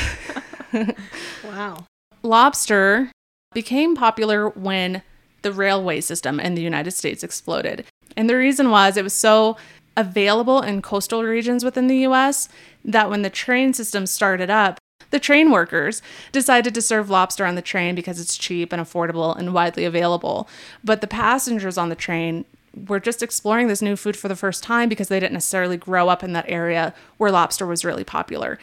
Wow. 1.46 1.86
Lobster 2.24 3.12
became 3.54 3.96
popular 3.96 4.50
when 4.50 5.04
the 5.44 5.52
railway 5.52 6.02
system 6.02 6.40
in 6.40 6.56
the 6.56 6.62
United 6.62 6.92
States 6.92 7.24
exploded. 7.24 7.86
And 8.18 8.30
the 8.30 8.36
reason 8.38 8.72
was 8.72 8.98
it 8.98 9.04
was 9.04 9.14
so 9.14 9.58
available 9.96 10.62
in 10.62 10.82
coastal 10.82 11.24
regions 11.24 11.64
within 11.64 11.88
the 11.88 12.00
US 12.00 12.50
that 12.84 13.10
when 13.10 13.22
the 13.22 13.30
train 13.30 13.74
system 13.74 14.06
started 14.06 14.50
up, 14.50 14.80
the 15.12 15.20
train 15.20 15.52
workers 15.52 16.02
decided 16.32 16.74
to 16.74 16.82
serve 16.82 17.10
lobster 17.10 17.46
on 17.46 17.56
the 17.56 17.62
train 17.62 17.94
because 17.94 18.20
it's 18.20 18.38
cheap 18.38 18.74
and 18.74 18.82
affordable 18.82 19.38
and 19.38 19.54
widely 19.54 19.86
available. 19.86 20.50
But 20.84 21.02
the 21.02 21.08
passengers 21.08 21.78
on 21.78 21.90
the 21.90 21.96
train 21.96 22.46
were 22.88 23.00
just 23.00 23.22
exploring 23.22 23.68
this 23.68 23.82
new 23.82 23.96
food 23.96 24.18
for 24.18 24.28
the 24.28 24.36
first 24.36 24.64
time 24.64 24.90
because 24.90 25.10
they 25.10 25.20
didn't 25.20 25.34
necessarily 25.34 25.78
grow 25.78 26.10
up 26.10 26.24
in 26.24 26.34
that 26.34 26.46
area 26.48 26.94
where 27.18 27.32
lobster 27.32 27.68
was 27.68 27.86
really 27.86 28.04
popular. 28.04 28.58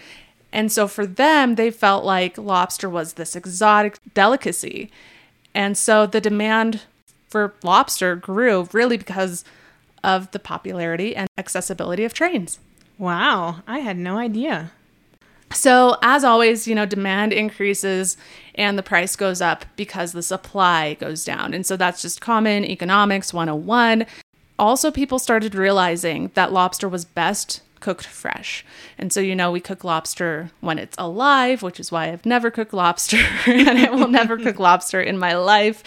And 0.52 0.72
so 0.72 0.88
for 0.88 1.06
them, 1.06 1.54
they 1.54 1.70
felt 1.70 2.04
like 2.04 2.36
lobster 2.36 2.90
was 2.90 3.12
this 3.12 3.36
exotic 3.36 3.98
delicacy. 4.14 4.90
And 5.54 5.78
so 5.78 6.06
the 6.06 6.20
demand 6.20 6.82
for 7.28 7.54
lobster 7.62 8.16
grew 8.16 8.68
really 8.72 8.96
because 8.96 9.44
of 10.02 10.30
the 10.30 10.38
popularity 10.38 11.14
and 11.14 11.28
accessibility 11.36 12.04
of 12.04 12.14
trains. 12.14 12.58
Wow, 12.98 13.62
I 13.66 13.78
had 13.78 13.96
no 13.96 14.18
idea. 14.18 14.72
So, 15.52 15.96
as 16.02 16.22
always, 16.22 16.68
you 16.68 16.74
know, 16.74 16.86
demand 16.86 17.32
increases 17.32 18.16
and 18.54 18.78
the 18.78 18.82
price 18.82 19.16
goes 19.16 19.40
up 19.40 19.64
because 19.74 20.12
the 20.12 20.22
supply 20.22 20.94
goes 20.94 21.24
down. 21.24 21.54
And 21.54 21.66
so 21.66 21.76
that's 21.76 22.02
just 22.02 22.20
common 22.20 22.64
economics 22.64 23.34
101. 23.34 24.06
Also, 24.58 24.90
people 24.90 25.18
started 25.18 25.54
realizing 25.54 26.30
that 26.34 26.52
lobster 26.52 26.88
was 26.88 27.04
best 27.04 27.62
cooked 27.80 28.06
fresh. 28.06 28.64
And 28.98 29.12
so, 29.12 29.20
you 29.20 29.34
know, 29.34 29.50
we 29.50 29.60
cook 29.60 29.82
lobster 29.82 30.50
when 30.60 30.78
it's 30.78 30.96
alive, 30.98 31.62
which 31.62 31.80
is 31.80 31.90
why 31.90 32.12
I've 32.12 32.26
never 32.26 32.50
cooked 32.50 32.72
lobster 32.74 33.16
and 33.46 33.78
I 33.78 33.90
will 33.90 34.08
never 34.08 34.36
cook 34.36 34.58
lobster 34.60 35.00
in 35.00 35.18
my 35.18 35.34
life 35.34 35.82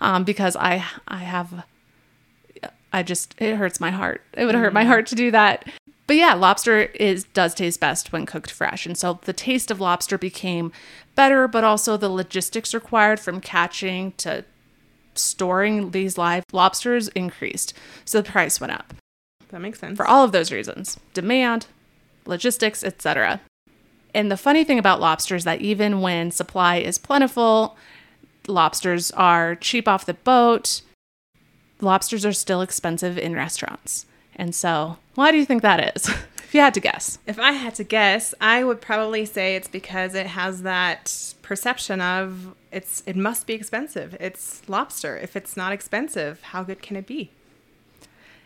um, 0.00 0.24
because 0.24 0.54
I, 0.56 0.84
I 1.08 1.18
have, 1.18 1.64
I 2.92 3.02
just, 3.02 3.34
it 3.38 3.56
hurts 3.56 3.80
my 3.80 3.90
heart. 3.90 4.22
It 4.34 4.44
would 4.44 4.54
hurt 4.54 4.72
my 4.72 4.84
mm. 4.84 4.88
heart 4.88 5.06
to 5.08 5.14
do 5.14 5.30
that. 5.30 5.68
But 6.06 6.16
yeah, 6.16 6.34
lobster 6.34 6.80
is 6.80 7.22
does 7.22 7.54
taste 7.54 7.78
best 7.78 8.12
when 8.12 8.26
cooked 8.26 8.50
fresh. 8.50 8.84
And 8.84 8.98
so 8.98 9.20
the 9.22 9.32
taste 9.32 9.70
of 9.70 9.78
lobster 9.78 10.18
became 10.18 10.72
better, 11.14 11.46
but 11.46 11.62
also 11.62 11.96
the 11.96 12.08
logistics 12.08 12.74
required 12.74 13.20
from 13.20 13.40
catching 13.40 14.10
to 14.12 14.44
storing 15.14 15.92
these 15.92 16.18
live 16.18 16.44
lobsters 16.52 17.08
increased. 17.08 17.74
So 18.04 18.20
the 18.20 18.28
price 18.28 18.60
went 18.60 18.72
up 18.72 18.92
That 19.50 19.60
makes 19.60 19.78
sense. 19.78 19.96
for 19.96 20.06
all 20.06 20.24
of 20.24 20.32
those 20.32 20.50
reasons 20.50 20.98
demand, 21.14 21.68
logistics, 22.26 22.82
etc. 22.82 23.40
And 24.12 24.32
the 24.32 24.36
funny 24.36 24.64
thing 24.64 24.80
about 24.80 25.00
lobsters 25.00 25.42
is 25.42 25.44
that 25.44 25.60
even 25.60 26.00
when 26.00 26.32
supply 26.32 26.78
is 26.78 26.98
plentiful, 26.98 27.76
lobsters 28.48 29.10
are 29.12 29.54
cheap 29.54 29.86
off 29.86 30.06
the 30.06 30.14
boat, 30.14 30.82
lobsters 31.82 32.24
are 32.26 32.32
still 32.32 32.62
expensive 32.62 33.18
in 33.18 33.34
restaurants. 33.34 34.06
And 34.36 34.54
so, 34.54 34.98
why 35.14 35.30
do 35.30 35.38
you 35.38 35.44
think 35.44 35.62
that 35.62 35.96
is? 35.96 36.08
if 36.44 36.54
you 36.54 36.60
had 36.60 36.74
to 36.74 36.80
guess. 36.80 37.18
If 37.26 37.38
I 37.38 37.52
had 37.52 37.74
to 37.76 37.84
guess, 37.84 38.34
I 38.40 38.64
would 38.64 38.80
probably 38.80 39.24
say 39.24 39.56
it's 39.56 39.68
because 39.68 40.14
it 40.14 40.26
has 40.26 40.62
that 40.62 41.34
perception 41.42 42.00
of 42.00 42.54
it's 42.72 43.02
it 43.06 43.16
must 43.16 43.46
be 43.46 43.54
expensive. 43.54 44.16
It's 44.18 44.62
lobster. 44.68 45.16
If 45.16 45.36
it's 45.36 45.56
not 45.56 45.72
expensive, 45.72 46.42
how 46.42 46.62
good 46.62 46.82
can 46.82 46.96
it 46.96 47.06
be? 47.06 47.30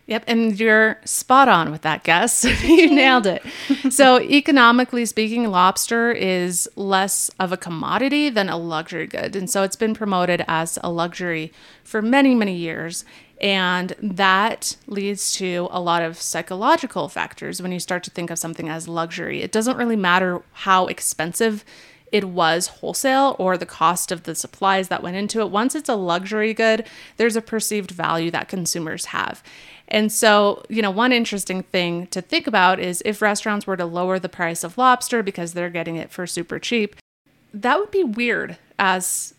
Yep, 0.07 0.25
and 0.27 0.61
you're 0.61 0.99
spot 1.07 1.49
on 1.49 1.71
with 1.71 1.81
that 1.83 2.03
guess. 2.05 2.45
you 2.63 2.91
nailed 2.95 3.27
it. 3.27 3.43
So, 3.91 4.21
economically 4.21 5.07
speaking, 5.07 5.51
lobster 5.51 6.13
is 6.13 6.69
less 6.77 7.31
of 7.41 7.53
a 7.53 7.57
commodity 7.57 8.29
than 8.29 8.51
a 8.51 8.59
luxury 8.59 9.07
good. 9.07 9.35
And 9.35 9.49
so, 9.49 9.63
it's 9.63 9.77
been 9.77 9.95
promoted 9.95 10.45
as 10.47 10.79
a 10.85 10.91
luxury 10.91 11.53
for 11.85 12.03
many, 12.03 12.35
many 12.35 12.55
years. 12.55 13.05
And 13.41 13.95
that 14.01 14.77
leads 14.87 15.33
to 15.37 15.69
a 15.71 15.81
lot 15.81 16.03
of 16.03 16.21
psychological 16.21 17.09
factors 17.09 17.61
when 17.61 17.73
you 17.73 17.81
start 17.81 18.05
to 18.05 18.11
think 18.11 18.31
of 18.31 18.39
something 18.39 18.69
as 18.69 18.89
luxury. 18.89 19.43
It 19.43 19.53
doesn't 19.53 19.77
really 19.77 19.97
matter 19.97 20.43
how 20.53 20.87
expensive 20.87 21.65
it 22.13 22.29
was 22.29 22.69
wholesale 22.69 23.35
or 23.41 23.59
the 23.59 23.67
cost 23.67 24.13
of 24.13 24.23
the 24.23 24.37
supplies 24.37 24.87
that 24.87 25.03
went 25.03 25.17
into 25.17 25.41
it. 25.41 25.51
Once 25.51 25.75
it's 25.75 25.89
a 25.89 25.97
luxury 25.97 26.55
good, 26.55 26.87
there's 27.17 27.35
a 27.35 27.43
perceived 27.43 27.91
value 27.91 28.31
that 28.31 28.49
consumers 28.49 29.07
have. 29.07 29.43
And 29.89 30.13
so, 30.13 30.63
you 30.69 30.81
know, 30.81 30.93
one 30.93 31.13
interesting 31.13 31.65
thing 31.65 32.07
to 32.09 32.23
think 32.23 32.47
about 32.47 32.79
is 32.79 33.03
if 33.05 33.21
restaurants 33.21 33.67
were 33.67 33.77
to 33.77 33.85
lower 33.85 34.21
the 34.21 34.29
price 34.29 34.63
of 34.63 34.79
lobster 34.79 35.25
because 35.25 35.55
they're 35.55 35.71
getting 35.71 35.97
it 35.97 36.13
for 36.13 36.25
super 36.27 36.61
cheap, 36.61 36.95
that 37.53 37.81
would 37.81 37.91
be 37.91 38.05
weird 38.05 38.59
as 38.79 39.35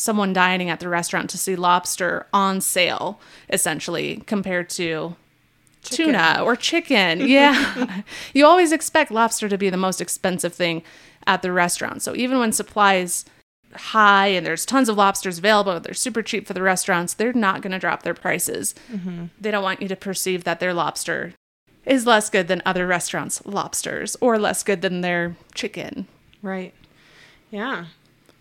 someone 0.00 0.32
dining 0.32 0.70
at 0.70 0.80
the 0.80 0.88
restaurant 0.88 1.30
to 1.30 1.38
see 1.38 1.56
lobster 1.56 2.26
on 2.32 2.60
sale, 2.60 3.20
essentially, 3.50 4.22
compared 4.26 4.70
to 4.70 5.16
tuna 5.82 6.40
or 6.42 6.56
chicken. 6.56 7.20
Yeah. 7.28 8.02
you 8.34 8.46
always 8.46 8.72
expect 8.72 9.10
lobster 9.10 9.48
to 9.48 9.58
be 9.58 9.70
the 9.70 9.76
most 9.76 10.00
expensive 10.00 10.54
thing 10.54 10.82
at 11.26 11.42
the 11.42 11.52
restaurant. 11.52 12.02
So 12.02 12.14
even 12.16 12.38
when 12.38 12.52
supply 12.52 12.94
is 12.96 13.24
high 13.74 14.28
and 14.28 14.44
there's 14.44 14.66
tons 14.66 14.88
of 14.88 14.96
lobsters 14.96 15.38
available, 15.38 15.78
they're 15.80 15.94
super 15.94 16.22
cheap 16.22 16.46
for 16.46 16.54
the 16.54 16.62
restaurants, 16.62 17.14
they're 17.14 17.32
not 17.32 17.62
going 17.62 17.72
to 17.72 17.78
drop 17.78 18.02
their 18.02 18.14
prices. 18.14 18.74
Mm-hmm. 18.90 19.26
They 19.40 19.50
don't 19.50 19.62
want 19.62 19.80
you 19.82 19.88
to 19.88 19.96
perceive 19.96 20.44
that 20.44 20.60
their 20.60 20.74
lobster 20.74 21.34
is 21.86 22.06
less 22.06 22.28
good 22.30 22.48
than 22.48 22.62
other 22.66 22.86
restaurants' 22.86 23.44
lobsters 23.44 24.16
or 24.20 24.38
less 24.38 24.62
good 24.62 24.82
than 24.82 25.00
their 25.00 25.36
chicken. 25.54 26.06
Right. 26.42 26.74
Yeah. 27.50 27.86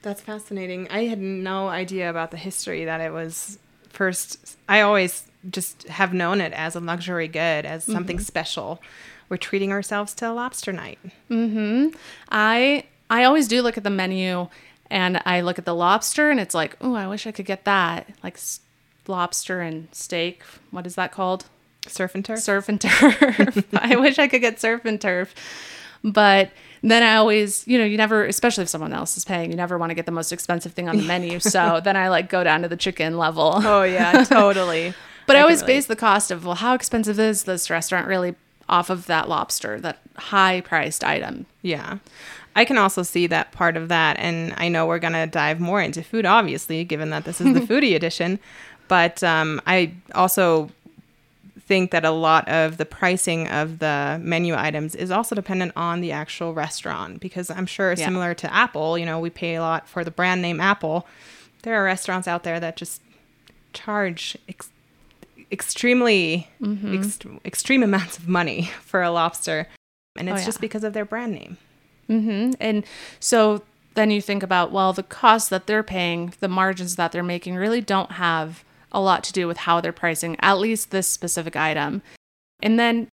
That's 0.02 0.22
fascinating. 0.22 0.88
I 0.90 1.06
had 1.06 1.20
no 1.20 1.68
idea 1.68 2.10
about 2.10 2.32
the 2.32 2.38
history 2.38 2.86
that 2.86 3.02
it 3.02 3.12
was 3.12 3.60
first. 3.90 4.58
I 4.68 4.82
always 4.82 5.26
just 5.50 5.88
have 5.88 6.14
known 6.14 6.42
it 6.42 6.54
as 6.54 6.76
a 6.76 6.80
luxury 6.80 7.28
good, 7.28 7.66
as 7.66 7.84
something 7.84 8.20
special. 8.20 8.82
We're 9.30 9.38
treating 9.38 9.72
ourselves 9.72 10.14
to 10.16 10.30
a 10.30 10.34
lobster 10.34 10.72
night. 10.72 11.00
Mm-hmm. 11.30 11.90
I 12.30 12.86
I 13.10 13.24
always 13.26 13.48
do 13.48 13.62
look 13.62 13.78
at 13.78 13.84
the 13.84 13.90
menu 13.90 14.48
and 14.90 15.22
I 15.26 15.42
look 15.42 15.60
at 15.60 15.66
the 15.66 15.76
lobster 15.76 16.30
and 16.32 16.40
it's 16.40 16.56
like, 16.56 16.76
oh, 16.82 16.96
I 16.96 17.08
wish 17.08 17.28
I 17.28 17.32
could 17.32 17.46
get 17.46 17.66
that. 17.66 18.10
Like 18.24 18.36
s- 18.36 18.62
lobster 19.08 19.62
and 19.62 19.88
steak. 19.94 20.44
What 20.72 20.88
is 20.88 20.96
that 20.96 21.12
called? 21.12 21.46
Surf 21.88 22.16
and 22.16 22.24
turf. 22.26 22.40
Surf 22.40 22.70
and 22.70 22.80
turf. 22.82 23.64
I 23.74 23.96
wish 23.96 24.18
I 24.20 24.28
could 24.28 24.42
get 24.42 24.60
surf 24.60 24.86
and 24.86 25.00
turf. 25.00 25.34
But 26.04 26.52
then 26.82 27.04
I 27.04 27.16
always, 27.16 27.68
you 27.68 27.78
know, 27.78 27.86
you 27.86 27.98
never, 27.98 28.26
especially 28.26 28.64
if 28.64 28.70
someone 28.70 28.94
else 28.94 29.18
is 29.18 29.26
paying, 29.26 29.52
you 29.52 29.58
never 29.58 29.78
want 29.78 29.90
to 29.90 29.96
get 29.96 30.06
the 30.06 30.12
most 30.12 30.32
expensive 30.32 30.74
thing 30.74 30.88
on 30.88 30.98
the 30.98 31.04
menu. 31.04 31.40
So 31.50 31.82
then 31.84 31.98
I 31.98 32.10
like 32.10 32.30
go 32.30 32.44
down 32.44 32.62
to 32.62 32.68
the 32.68 32.78
chicken 32.78 33.18
level. 33.18 33.54
Oh 33.56 33.84
yeah, 33.84 34.24
totally. 34.30 34.94
But 35.26 35.36
I, 35.36 35.40
I 35.40 35.42
always 35.44 35.64
base 35.64 35.88
the 35.88 35.96
cost 35.96 36.32
of, 36.32 36.46
well, 36.46 36.56
how 36.56 36.74
expensive 36.74 37.20
is 37.20 37.44
this 37.44 37.70
restaurant 37.70 38.08
really 38.08 38.36
off 38.68 38.90
of 38.90 39.08
that 39.08 39.28
lobster, 39.28 39.80
that 39.80 40.00
high 40.16 40.62
priced 40.62 41.04
item? 41.04 41.46
Yeah. 41.62 41.98
I 42.56 42.66
can 42.66 42.78
also 42.78 43.04
see 43.04 43.28
that 43.28 43.52
part 43.52 43.78
of 43.78 43.88
that. 43.88 44.18
And 44.20 44.54
I 44.58 44.70
know 44.70 44.86
we're 44.86 45.00
going 45.00 45.14
to 45.14 45.28
dive 45.28 45.60
more 45.60 45.82
into 45.82 46.04
food, 46.04 46.26
obviously, 46.26 46.84
given 46.84 47.10
that 47.12 47.26
this 47.26 47.42
is 47.42 47.54
the 47.54 47.60
foodie 47.74 47.96
edition. 47.96 48.40
But 48.88 49.24
um, 49.24 49.62
I 49.66 49.94
also 50.14 50.70
think 51.70 51.92
that 51.92 52.04
a 52.04 52.10
lot 52.12 52.48
of 52.50 52.78
the 52.78 52.86
pricing 52.86 53.48
of 53.48 53.78
the 53.80 54.20
menu 54.22 54.56
items 54.56 54.96
is 54.96 55.12
also 55.12 55.36
dependent 55.36 55.72
on 55.76 56.02
the 56.02 56.12
actual 56.12 56.54
restaurant 56.56 57.20
because 57.22 57.50
I'm 57.52 57.66
sure 57.68 57.92
Yeah. 57.94 58.06
similar 58.10 58.34
to 58.34 58.48
Apple, 58.54 58.98
you 58.98 59.06
know, 59.06 59.20
we 59.20 59.30
pay 59.30 59.54
a 59.56 59.62
lot 59.62 59.88
for 59.88 60.04
the 60.04 60.12
brand 60.12 60.42
name 60.42 60.60
Apple. 60.60 61.06
There 61.64 61.76
are 61.80 61.84
restaurants 61.86 62.28
out 62.28 62.44
there 62.44 62.60
that 62.60 62.76
just 62.76 63.02
charge 63.74 64.36
ex- 64.48 64.72
extremely 65.52 66.48
ex- 66.92 67.20
extreme 67.46 67.84
amounts 67.84 68.18
of 68.18 68.28
money 68.28 68.64
for 68.82 69.02
a 69.02 69.12
lobster 69.12 69.68
and 70.18 70.28
Oh, 70.30 70.34
it's 70.34 70.42
yeah. 70.42 70.46
just 70.48 70.62
because 70.62 70.84
of 70.84 70.94
their 70.94 71.06
brand 71.06 71.34
name. 71.34 71.58
hmm 72.08 72.52
And 72.60 72.84
so 73.20 73.62
then 73.96 74.12
you 74.12 74.22
think 74.22 74.44
about, 74.44 74.72
well, 74.72 74.94
the 74.94 75.04
costs 75.04 75.50
that 75.50 75.68
they're 75.68 75.84
paying, 75.84 76.34
the 76.40 76.48
margins 76.48 76.96
that 76.96 77.12
they're 77.12 77.24
making 77.24 77.56
really 77.56 77.82
don't 77.82 78.14
have 78.14 78.64
a 78.92 79.00
lot 79.00 79.24
to 79.26 79.34
do 79.34 79.48
with 79.48 79.58
how 79.58 79.82
they're 79.82 79.92
pricing, 79.92 80.36
at 80.40 80.58
least 80.58 80.92
this 80.92 81.08
specific 81.08 81.56
item. 81.56 82.02
And 82.62 82.80
then 82.80 83.08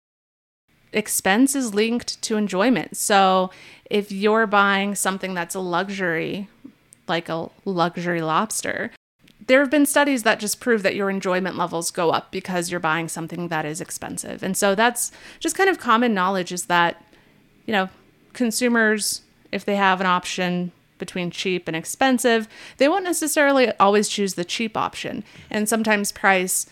expense 0.93 1.55
is 1.55 1.75
linked 1.75 2.21
to 2.23 2.37
enjoyment. 2.37 2.97
So 2.97 3.51
if 3.91 4.11
you're 4.11 4.47
buying 4.47 4.95
something 4.95 5.35
that's 5.35 5.55
a 5.55 5.61
luxury, 5.61 6.49
like 7.07 7.29
a 7.29 7.51
luxury 7.65 8.23
lobster, 8.23 8.91
there 9.47 9.61
have 9.61 9.71
been 9.71 9.87
studies 9.87 10.25
that 10.25 10.41
just 10.41 10.61
prove 10.61 10.83
that 10.83 10.97
your 10.97 11.11
enjoyment 11.11 11.57
levels 11.57 11.91
go 11.91 12.11
up 12.11 12.33
because 12.33 12.71
you're 12.71 12.81
buying 12.81 13.09
something 13.09 13.49
that 13.49 13.65
is 13.65 13.81
expensive. 13.81 14.43
And 14.43 14.57
so 14.57 14.75
that's 14.75 15.13
just 15.39 15.57
kind 15.57 15.71
of 15.71 15.79
common 15.79 16.15
knowledge 16.15 16.53
is 16.53 16.67
that, 16.67 17.05
you 17.65 17.73
know, 17.73 17.89
consumers, 18.33 19.23
if 19.53 19.65
they 19.65 19.77
have 19.77 20.01
an 20.01 20.07
option 20.07 20.73
between 20.99 21.31
cheap 21.31 21.69
and 21.69 21.77
expensive, 21.77 22.49
they 22.79 22.89
won't 22.89 23.05
necessarily 23.05 23.73
always 23.79 24.09
choose 24.09 24.35
the 24.35 24.45
cheap 24.45 24.77
option. 24.77 25.25
And 25.51 25.69
sometimes 25.69 26.13
price, 26.13 26.67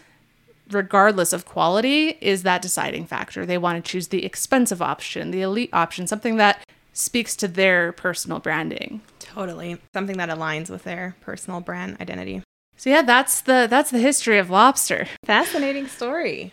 regardless 0.71 1.33
of 1.33 1.47
quality, 1.47 2.17
is 2.21 2.43
that 2.43 2.63
deciding 2.63 3.07
factor. 3.07 3.45
They 3.45 3.59
want 3.59 3.85
to 3.85 3.91
choose 3.91 4.09
the 4.09 4.25
expensive 4.25 4.83
option, 4.83 5.31
the 5.31 5.43
elite 5.43 5.71
option, 5.73 6.07
something 6.07 6.37
that 6.37 6.65
speaks 6.93 7.37
to 7.37 7.49
their 7.49 7.93
personal 7.93 8.39
branding. 8.39 9.03
Totally. 9.19 9.79
Something 9.93 10.17
that 10.19 10.29
aligns 10.31 10.71
with 10.71 10.85
their 10.85 11.17
personal 11.21 11.61
brand 11.61 11.97
identity. 12.01 12.43
So 12.77 12.91
yeah, 12.91 13.03
that's 13.03 13.41
the 13.41 13.67
that's 13.69 13.91
the 13.91 13.99
history 13.99 14.39
of 14.39 14.51
lobster. 14.51 15.07
Fascinating 15.25 15.87
story. 15.87 16.53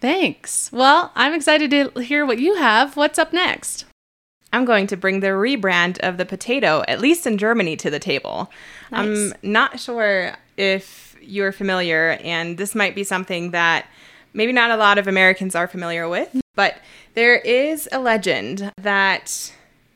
Thanks. 0.00 0.70
Well, 0.72 1.12
I'm 1.14 1.32
excited 1.32 1.70
to 1.70 2.00
hear 2.00 2.26
what 2.26 2.38
you 2.38 2.56
have. 2.56 2.96
What's 2.96 3.18
up 3.18 3.32
next? 3.32 3.84
I'm 4.52 4.64
going 4.64 4.86
to 4.88 4.96
bring 4.96 5.20
the 5.20 5.28
rebrand 5.28 5.98
of 6.00 6.16
the 6.18 6.26
potato, 6.26 6.84
at 6.86 7.00
least 7.00 7.26
in 7.26 7.38
Germany, 7.38 7.76
to 7.76 7.90
the 7.90 7.98
table. 7.98 8.50
I'm 8.92 9.32
not 9.42 9.80
sure 9.80 10.34
if 10.56 11.16
you're 11.20 11.52
familiar, 11.52 12.18
and 12.22 12.58
this 12.58 12.74
might 12.74 12.94
be 12.94 13.04
something 13.04 13.52
that 13.52 13.86
maybe 14.34 14.52
not 14.52 14.70
a 14.70 14.76
lot 14.76 14.98
of 14.98 15.08
Americans 15.08 15.54
are 15.54 15.66
familiar 15.66 16.08
with, 16.08 16.40
but 16.54 16.76
there 17.14 17.36
is 17.36 17.88
a 17.92 17.98
legend 17.98 18.72
that 18.76 19.52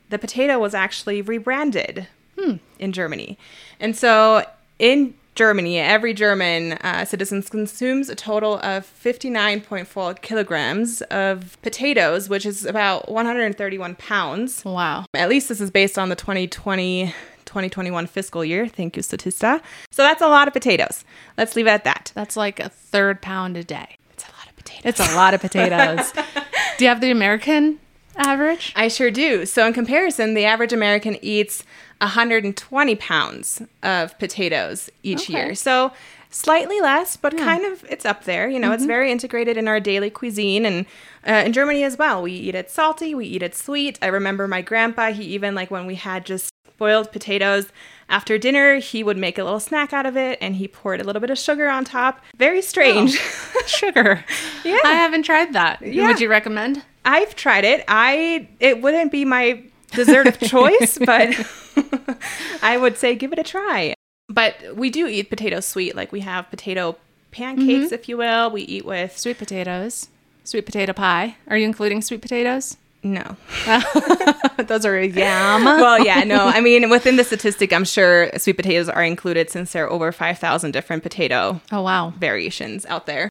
the 0.09 0.19
potato 0.19 0.59
was 0.59 0.75
actually 0.75 1.21
rebranded 1.23 2.07
hmm. 2.39 2.57
in 2.79 2.93
Germany. 2.93 3.39
And 3.81 3.97
so 3.97 4.45
in 4.79 5.15
Germany, 5.37 5.79
every 5.79 6.15
German 6.15 6.73
uh, 6.75 7.05
citizen 7.05 7.43
consumes 7.43 8.09
a 8.09 8.15
total 8.15 8.55
of 8.61 8.91
59.4 9.03 10.21
kilograms 10.23 11.03
of 11.03 11.61
potatoes, 11.63 12.29
which 12.29 12.47
is 12.47 12.65
about 12.65 13.11
131 13.11 13.95
pounds. 13.97 14.65
Wow. 14.65 15.05
At 15.15 15.29
least 15.29 15.51
this 15.51 15.61
is 15.61 15.71
based 15.71 15.99
on 15.99 16.09
the 16.09 16.17
2020 16.17 17.15
2021 17.45 18.07
fiscal 18.07 18.45
year. 18.45 18.67
Thank 18.67 18.97
you, 18.97 19.03
Statista. 19.03 19.63
So 19.91 20.03
that's 20.03 20.21
a 20.21 20.27
lot 20.27 20.49
of 20.49 20.53
potatoes. 20.53 21.05
Let's 21.39 21.55
leave 21.55 21.67
it 21.67 21.71
at 21.71 21.85
that. 21.85 22.13
That's 22.15 22.37
like 22.37 22.59
a 22.59 22.69
third 22.69 23.23
pound 23.23 23.57
a 23.57 23.63
day. 23.63 23.97
It's 24.13 24.25
a 24.29 24.33
lot 24.33 24.49
of 24.49 24.57
potatoes. 24.57 24.85
It's 24.85 25.01
a 25.01 25.15
lot 25.15 25.33
of 25.33 25.41
potatoes. 25.41 26.13
Do 26.79 26.85
you 26.85 26.89
have 26.89 27.01
the 27.01 27.11
American 27.11 27.79
average? 28.17 28.73
I 28.77 28.89
sure 28.89 29.11
do. 29.11 29.47
So, 29.47 29.67
in 29.67 29.73
comparison, 29.73 30.35
the 30.35 30.45
average 30.45 30.73
American 30.73 31.17
eats 31.23 31.65
120 32.01 32.95
pounds 32.97 33.63
of 33.83 34.19
potatoes 34.19 34.91
each 35.03 35.23
Okay. 35.31 35.33
year. 35.33 35.55
So, 35.55 35.93
slightly 36.31 36.81
less, 36.81 37.17
but 37.17 37.37
kind 37.37 37.65
of 37.65 37.85
it's 37.89 38.05
up 38.05 38.25
there. 38.25 38.49
You 38.49 38.59
know, 38.59 38.73
it's 38.73 38.85
very 38.85 39.11
integrated 39.11 39.57
in 39.57 39.69
our 39.69 39.81
daily 39.81 40.11
cuisine. 40.11 40.67
And 40.67 40.87
uh, 41.27 41.43
in 41.47 41.53
Germany 41.53 41.83
as 41.85 41.97
well, 41.97 42.21
we 42.23 42.33
eat 42.33 42.55
it 42.55 42.71
salty, 42.71 43.15
we 43.15 43.27
eat 43.27 43.43
it 43.43 43.55
sweet. 43.55 43.99
I 44.03 44.07
remember 44.09 44.47
my 44.47 44.61
grandpa, 44.61 45.13
he 45.13 45.25
even 45.25 45.55
like 45.55 45.71
when 45.71 45.87
we 45.87 45.95
had 45.95 46.27
just 46.27 46.51
boiled 46.79 47.11
potatoes 47.11 47.69
after 48.11 48.37
dinner, 48.37 48.77
he 48.77 49.03
would 49.03 49.17
make 49.17 49.39
a 49.39 49.45
little 49.45 49.61
snack 49.61 49.95
out 49.95 50.05
of 50.05 50.15
it 50.17 50.37
and 50.43 50.57
he 50.57 50.69
poured 50.69 51.01
a 51.01 51.05
little 51.05 51.21
bit 51.21 51.31
of 51.31 51.39
sugar 51.39 51.69
on 51.71 51.85
top. 51.85 52.21
Very 52.37 52.61
strange. 52.61 53.13
Sugar. 53.67 54.23
Yeah. 54.63 54.79
I 54.85 54.93
haven't 54.93 55.23
tried 55.25 55.55
that. 55.55 55.81
Yeah. 55.81 56.07
Would 56.09 56.21
you 56.21 56.29
recommend? 56.29 56.83
I've 57.05 57.35
tried 57.35 57.65
it. 57.65 57.83
I 57.89 58.49
it 58.61 58.83
wouldn't 58.83 59.11
be 59.11 59.25
my 59.25 59.63
dessert 59.93 60.27
of 60.27 60.39
choice, 60.41 60.99
but 60.99 61.35
I 62.63 62.77
would 62.77 62.97
say 62.97 63.15
give 63.15 63.33
it 63.33 63.39
a 63.39 63.45
try. 63.45 63.95
But 64.29 64.75
we 64.75 64.91
do 64.91 65.07
eat 65.07 65.31
potato 65.31 65.61
sweet, 65.61 65.95
like 65.95 66.13
we 66.13 66.21
have 66.21 66.51
potato 66.51 66.97
pancakes, 67.31 67.87
mm-hmm. 67.87 67.95
if 67.95 68.09
you 68.09 68.17
will. 68.17 68.51
We 68.51 68.63
eat 68.63 68.85
with 68.85 69.17
Sweet 69.17 69.39
potatoes. 69.39 70.09
Sweet 70.45 70.67
potato 70.67 70.93
pie. 70.93 71.37
Are 71.49 71.57
you 71.57 71.65
including 71.65 72.03
sweet 72.03 72.23
potatoes? 72.23 72.77
no. 73.03 73.37
Those 74.59 74.85
are 74.85 75.01
yum. 75.01 75.65
Well, 75.65 76.05
yeah, 76.05 76.25
no. 76.25 76.47
I 76.47 76.61
mean, 76.61 76.91
within 76.91 77.17
the 77.17 77.25
statistic, 77.25 77.73
I'm 77.73 77.85
sure 77.85 78.31
sweet 78.37 78.57
potatoes 78.57 78.89
are 78.89 79.05
included 79.05 79.49
since 79.51 79.73
there 79.73 79.85
are 79.87 79.91
over 79.91 80.11
5,000 80.13 80.73
different 80.73 81.03
potato 81.03 81.61
Oh 81.71 81.83
wow. 81.83 82.11
variations 82.19 82.85
out 82.87 83.07
there. 83.07 83.29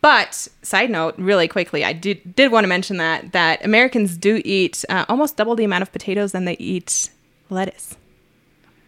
But 0.00 0.48
side 0.62 0.90
note, 0.90 1.14
really 1.18 1.48
quickly, 1.48 1.84
I 1.84 1.92
did 1.92 2.34
did 2.34 2.52
want 2.52 2.64
to 2.64 2.68
mention 2.68 2.96
that 2.98 3.32
that 3.32 3.64
Americans 3.64 4.16
do 4.16 4.42
eat 4.44 4.84
uh, 4.88 5.04
almost 5.08 5.36
double 5.36 5.54
the 5.56 5.64
amount 5.64 5.82
of 5.82 5.92
potatoes 5.92 6.32
than 6.32 6.44
they 6.44 6.56
eat 6.58 7.10
lettuce. 7.50 7.96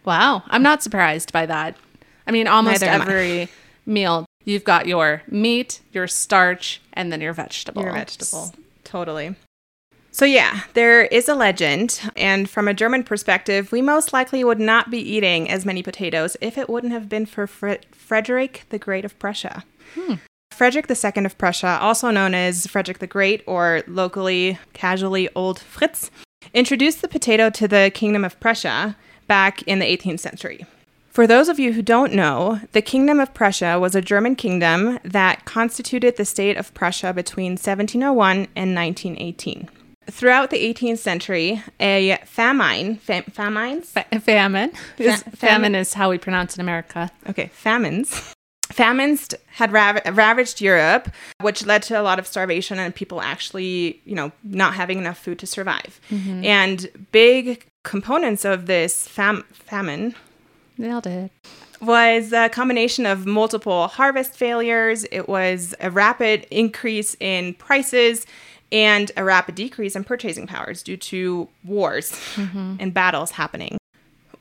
Wow. 0.05 0.43
I'm 0.47 0.63
not 0.63 0.81
surprised 0.81 1.31
by 1.31 1.45
that. 1.45 1.75
I 2.25 2.31
mean, 2.31 2.47
almost 2.47 2.81
Neither 2.81 3.03
every 3.03 3.49
meal, 3.85 4.25
you've 4.45 4.63
got 4.63 4.87
your 4.87 5.23
meat, 5.27 5.81
your 5.91 6.07
starch, 6.07 6.81
and 6.93 7.11
then 7.11 7.21
your 7.21 7.33
vegetable. 7.33 7.81
Your 7.81 7.93
vegetable. 7.93 8.53
Totally. 8.83 9.35
So, 10.11 10.25
yeah, 10.25 10.61
there 10.73 11.03
is 11.03 11.29
a 11.29 11.35
legend. 11.35 12.01
And 12.15 12.49
from 12.49 12.67
a 12.67 12.73
German 12.73 13.03
perspective, 13.03 13.71
we 13.71 13.81
most 13.81 14.11
likely 14.11 14.43
would 14.43 14.59
not 14.59 14.89
be 14.89 14.99
eating 14.99 15.49
as 15.49 15.65
many 15.65 15.83
potatoes 15.83 16.35
if 16.41 16.57
it 16.57 16.69
wouldn't 16.69 16.93
have 16.93 17.07
been 17.07 17.25
for 17.25 17.45
Fre- 17.47 17.73
Frederick 17.91 18.65
the 18.69 18.79
Great 18.79 19.05
of 19.05 19.17
Prussia. 19.19 19.63
Frederick 20.59 20.87
II 20.91 21.23
of 21.23 21.37
Prussia, 21.37 21.77
also 21.79 22.11
known 22.11 22.33
as 22.33 22.67
Frederick 22.67 22.99
the 22.99 23.07
Great 23.07 23.41
or 23.47 23.81
locally, 23.87 24.59
casually, 24.73 25.29
Old 25.33 25.57
Fritz, 25.57 26.11
introduced 26.53 27.01
the 27.01 27.07
potato 27.07 27.49
to 27.49 27.65
the 27.65 27.89
Kingdom 27.93 28.25
of 28.25 28.37
Prussia 28.41 28.97
back 29.25 29.61
in 29.61 29.79
the 29.79 29.85
18th 29.85 30.19
century. 30.19 30.65
For 31.11 31.25
those 31.25 31.47
of 31.47 31.59
you 31.59 31.71
who 31.71 31.81
don't 31.81 32.11
know, 32.11 32.59
the 32.73 32.81
Kingdom 32.81 33.21
of 33.21 33.33
Prussia 33.33 33.79
was 33.79 33.95
a 33.95 34.01
German 34.01 34.35
kingdom 34.35 34.99
that 35.05 35.45
constituted 35.45 36.17
the 36.17 36.25
state 36.25 36.57
of 36.57 36.73
Prussia 36.73 37.13
between 37.13 37.53
1701 37.53 38.47
and 38.53 38.75
1918. 38.75 39.69
Throughout 40.11 40.49
the 40.49 40.57
18th 40.57 40.97
century, 40.97 41.63
a 41.79 42.17
famine, 42.25 42.97
fam- 42.97 43.23
famines, 43.23 43.91
Fa- 43.91 44.03
famine. 44.19 44.71
Is- 44.97 45.23
famine. 45.23 45.35
famine 45.37 45.75
is 45.75 45.93
how 45.93 46.09
we 46.09 46.17
pronounce 46.17 46.55
it 46.55 46.57
in 46.59 46.65
America. 46.65 47.11
okay, 47.29 47.47
famines, 47.53 48.35
famines 48.71 49.29
had 49.47 49.71
rav- 49.71 50.01
ravaged 50.15 50.61
Europe, 50.61 51.09
which 51.41 51.65
led 51.65 51.83
to 51.83 51.99
a 51.99 52.03
lot 52.03 52.19
of 52.19 52.27
starvation 52.27 52.79
and 52.79 52.93
people 52.93 53.21
actually, 53.21 54.01
you 54.05 54.15
know, 54.15 54.31
not 54.43 54.73
having 54.73 54.97
enough 54.97 55.17
food 55.17 55.39
to 55.39 55.47
survive. 55.47 55.99
Mm-hmm. 56.09 56.45
And 56.45 57.07
big 57.11 57.65
components 57.83 58.45
of 58.45 58.65
this 58.67 59.07
fam- 59.07 59.45
famine 59.51 60.15
Nailed 60.77 61.07
it. 61.07 61.31
was 61.81 62.31
a 62.31 62.49
combination 62.49 63.05
of 63.05 63.25
multiple 63.25 63.87
harvest 63.87 64.35
failures. 64.35 65.05
It 65.11 65.27
was 65.27 65.73
a 65.79 65.89
rapid 65.89 66.45
increase 66.51 67.15
in 67.19 67.55
prices 67.55 68.25
and 68.71 69.11
a 69.17 69.23
rapid 69.23 69.55
decrease 69.55 69.95
in 69.95 70.03
purchasing 70.03 70.45
powers 70.45 70.83
due 70.83 70.97
to 70.97 71.49
wars 71.65 72.11
mm-hmm. 72.35 72.75
and 72.79 72.93
battles 72.93 73.31
happening. 73.31 73.78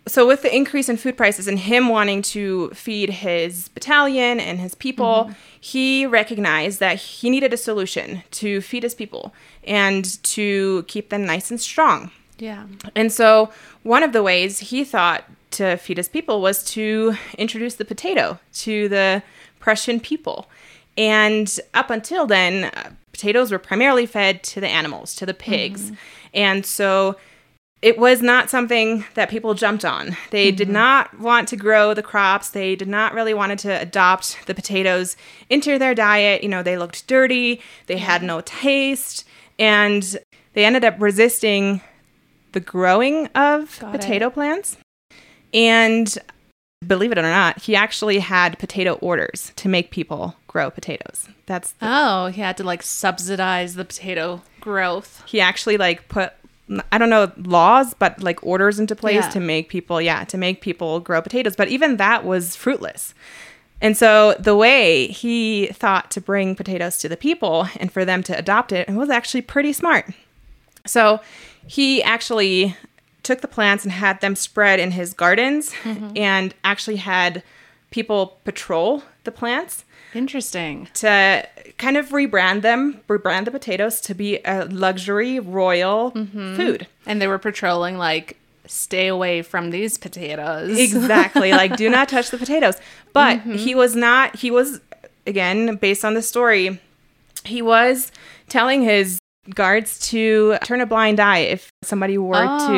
So, 0.09 0.27
with 0.27 0.43
the 0.43 0.55
increase 0.55 0.89
in 0.89 0.97
food 0.97 1.17
prices 1.17 1.47
and 1.47 1.59
him 1.59 1.89
wanting 1.89 2.23
to 2.23 2.71
feed 2.71 3.11
his 3.11 3.69
battalion 3.69 4.41
and 4.41 4.59
his 4.59 4.75
people, 4.75 5.31
he 5.61 6.07
recognized 6.07 6.81
that 6.81 6.97
he 6.97 7.31
needed 7.31 7.53
a 7.53 7.57
solution 7.57 8.23
to 8.33 8.61
feed 8.61 8.83
his 8.83 8.95
people 8.95 9.35
and 9.65 10.23
to 10.25 10.85
keep 10.89 11.11
them 11.11 11.25
nice 11.25 11.51
and 11.51 11.61
strong. 11.61 12.11
Yeah. 12.39 12.67
And 12.97 13.13
so, 13.13 13.51
one 13.83 14.03
of 14.03 14.13
the 14.13 14.23
ways 14.23 14.59
he 14.59 14.83
thought 14.85 15.25
to 15.53 15.77
feed 15.77 15.97
his 15.99 16.09
people 16.09 16.41
was 16.41 16.65
to 16.73 17.15
introduce 17.37 17.75
the 17.75 17.85
potato 17.85 18.39
to 18.55 18.89
the 18.89 19.23
Prussian 19.61 20.01
people. 20.01 20.49
And 20.97 21.61
up 21.75 21.91
until 21.91 22.27
then, 22.27 22.65
uh, 22.65 22.91
potatoes 23.13 23.53
were 23.53 23.59
primarily 23.59 24.07
fed 24.07 24.43
to 24.45 24.61
the 24.61 24.69
animals, 24.69 25.15
to 25.17 25.27
the 25.27 25.35
pigs. 25.35 25.93
And 26.35 26.65
so, 26.65 27.17
it 27.81 27.99
was 27.99 28.21
not 28.21 28.51
something 28.51 29.05
that 29.15 29.31
people 29.31 29.55
jumped 29.55 29.85
on. 29.85 30.17
They 30.31 30.51
did 30.51 30.67
mm-hmm. 30.67 30.75
not 30.75 31.19
want 31.21 31.49
to 31.49 31.57
grow 31.57 31.95
the 31.95 32.03
crops. 32.03 32.51
They 32.51 32.75
did 32.75 32.89
not 32.89 33.15
really 33.15 33.35
wanted 33.35 33.59
to 33.61 33.81
adopt 33.81 34.47
the 34.47 34.55
potatoes 34.55 35.17
into 35.49 35.79
their 35.79 35.95
diet. 35.95 36.43
You 36.43 36.49
know, 36.49 36.63
they 36.63 36.77
looked 36.77 37.07
dirty. 37.07 37.61
They 37.87 37.99
had 37.99 38.19
mm-hmm. 38.19 38.27
no 38.27 38.41
taste, 38.41 39.27
and 39.59 40.17
they 40.55 40.65
ended 40.65 40.85
up 40.85 40.97
resisting 40.99 41.81
the 42.53 42.61
growing 42.61 43.27
of 43.29 43.79
Got 43.79 43.95
it. 43.95 44.01
potato 44.01 44.31
plants. 44.31 44.77
And 45.55 46.19
believe 46.87 47.13
it 47.13 47.19
or 47.19 47.23
not, 47.23 47.63
he 47.63 47.77
actually 47.77 48.19
had 48.19 48.59
potato 48.59 48.95
orders 48.95 49.53
to 49.57 49.69
make 49.69 49.91
people 49.91 50.37
grow 50.47 50.71
potatoes. 50.71 51.29
That's 51.47 51.75
Oh, 51.81 52.27
he 52.27 52.41
had 52.41 52.57
to 52.57 52.65
like 52.65 52.83
subsidize 52.83 53.75
the 53.75 53.85
potato 53.85 54.43
growth. 54.61 55.23
he 55.27 55.41
actually 55.41 55.77
like 55.77 56.09
put 56.09 56.33
I 56.93 56.99
don't 56.99 57.11
know 57.11 57.33
laws, 57.37 57.95
but 57.95 58.23
like 58.23 58.45
orders 58.45 58.79
into 58.79 58.95
place 58.95 59.25
Yeah. 59.25 59.31
to 59.31 59.41
make 59.41 59.69
people, 59.69 60.01
yeah, 60.01 60.25
to 60.25 60.39
make 60.39 60.61
people 60.61 61.01
grow 61.01 61.23
potatoes. 61.23 61.57
But 61.57 61.69
even 61.69 61.97
that 61.97 62.25
was 62.25 62.57
fruitless. 62.57 63.15
And 63.81 63.97
so 63.97 64.35
the 64.39 64.57
way 64.57 65.07
he 65.07 65.69
thought 65.69 66.11
to 66.11 66.21
bring 66.21 66.55
potatoes 66.55 66.99
to 66.99 67.09
the 67.09 67.17
people 67.17 67.69
and 67.77 67.93
for 67.93 68.05
them 68.05 68.23
to 68.25 68.37
adopt 68.37 68.73
it 68.73 68.89
was 68.89 69.09
actually 69.09 69.43
pretty 69.43 69.73
smart. 69.73 70.13
So 70.85 71.21
he 71.67 72.03
actually 72.03 72.77
took 73.23 73.41
the 73.41 73.49
plants 73.49 73.85
and 73.85 73.93
had 73.93 74.21
them 74.21 74.35
spread 74.35 74.81
in 74.81 74.93
his 74.93 75.13
gardens 75.15 75.73
mm-hmm. 75.85 76.17
and 76.17 76.55
actually 76.65 76.97
had 76.97 77.43
people 77.91 78.39
patrol 78.45 79.03
the 79.25 79.33
plants 79.33 79.85
Interesting. 80.15 80.89
to 80.95 81.47
kind 81.77 81.97
of 81.97 82.09
rebrand 82.11 82.63
them, 82.63 83.01
rebrand 83.09 83.45
the 83.45 83.51
potatoes 83.51 84.01
to 84.03 84.15
be 84.15 84.41
a 84.45 84.65
luxury 84.67 85.39
royal 85.39 86.13
mm-hmm. 86.13 86.57
food. 86.57 86.87
And 87.07 87.21
they 87.21 87.27
were 87.27 87.39
patrolling 87.39 87.99
like 87.99 88.37
stay 88.67 89.09
away 89.09 89.43
from 89.43 89.71
these 89.71 89.99
potatoes. 89.99 90.79
Exactly. 90.79 91.53
like, 91.53 91.77
do 91.77 91.89
not 91.89 92.09
touch 92.09 92.31
the 92.31 92.39
potatoes. 92.39 92.77
But 93.13 93.39
mm-hmm. 93.39 93.55
he 93.55 93.75
was 93.75 93.97
not, 93.97 94.37
he 94.37 94.51
was, 94.51 94.81
again, 95.27 95.77
based 95.77 96.05
on 96.05 96.15
the 96.15 96.23
story, 96.23 96.81
he 97.45 97.63
was 97.63 98.13
telling 98.49 98.83
his 98.83 99.19
guards 99.55 99.99
to 100.11 100.57
turn 100.65 100.81
a 100.81 100.87
blind 100.87 101.21
eye 101.21 101.39
if 101.39 101.73
somebody 101.83 102.19
were 102.19 102.35
Oh. 102.37 102.69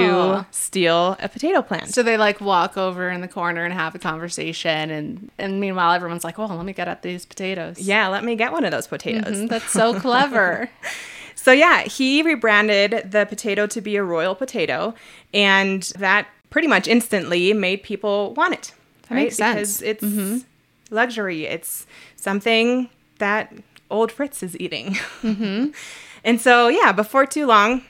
to 0.42 0.46
steal 0.50 1.16
a 1.20 1.28
potato 1.28 1.62
plant. 1.62 1.92
So 1.94 2.02
they 2.02 2.16
like 2.16 2.40
walk 2.40 2.76
over 2.76 3.10
in 3.10 3.20
the 3.20 3.28
corner 3.28 3.64
and 3.64 3.74
have 3.74 3.94
a 3.94 3.98
conversation 3.98 4.90
and 4.90 5.30
and 5.38 5.60
meanwhile 5.60 5.92
everyone's 5.92 6.24
like, 6.24 6.38
"Oh, 6.38 6.46
let 6.46 6.64
me 6.64 6.72
get 6.72 6.88
at 6.88 7.02
these 7.02 7.26
potatoes." 7.26 7.78
yeah, 7.80 8.08
let 8.08 8.22
me 8.24 8.36
get 8.36 8.52
one 8.52 8.64
of 8.64 8.70
those 8.70 8.86
potatoes. 8.86 9.36
Mhm, 9.36 9.48
That's 9.48 9.70
so 9.70 9.98
clever. 9.98 10.70
So 11.36 11.52
yeah, 11.52 11.84
he 11.84 12.20
rebranded 12.20 13.10
the 13.12 13.24
potato 13.24 13.66
to 13.68 13.80
be 13.80 13.96
a 13.96 14.02
royal 14.04 14.34
potato, 14.34 14.94
and 15.32 15.82
that 15.98 16.26
pretty 16.50 16.68
much 16.68 16.86
instantly 16.86 17.54
made 17.54 17.82
people 17.82 18.34
want 18.34 18.52
it. 18.52 18.74
That 19.08 19.14
makes 19.14 19.36
sense. 19.36 19.78
Because 19.80 20.02
it's 20.04 20.44
luxury. 20.90 21.46
It's 21.46 21.86
something 22.16 22.90
that 23.20 23.54
old 23.90 24.12
Fritz 24.12 24.42
is 24.42 24.54
eating. 24.60 24.98
and 26.24 26.40
so, 26.40 26.68
yeah, 26.68 26.92
before 26.92 27.26
too 27.26 27.46
long, 27.46 27.82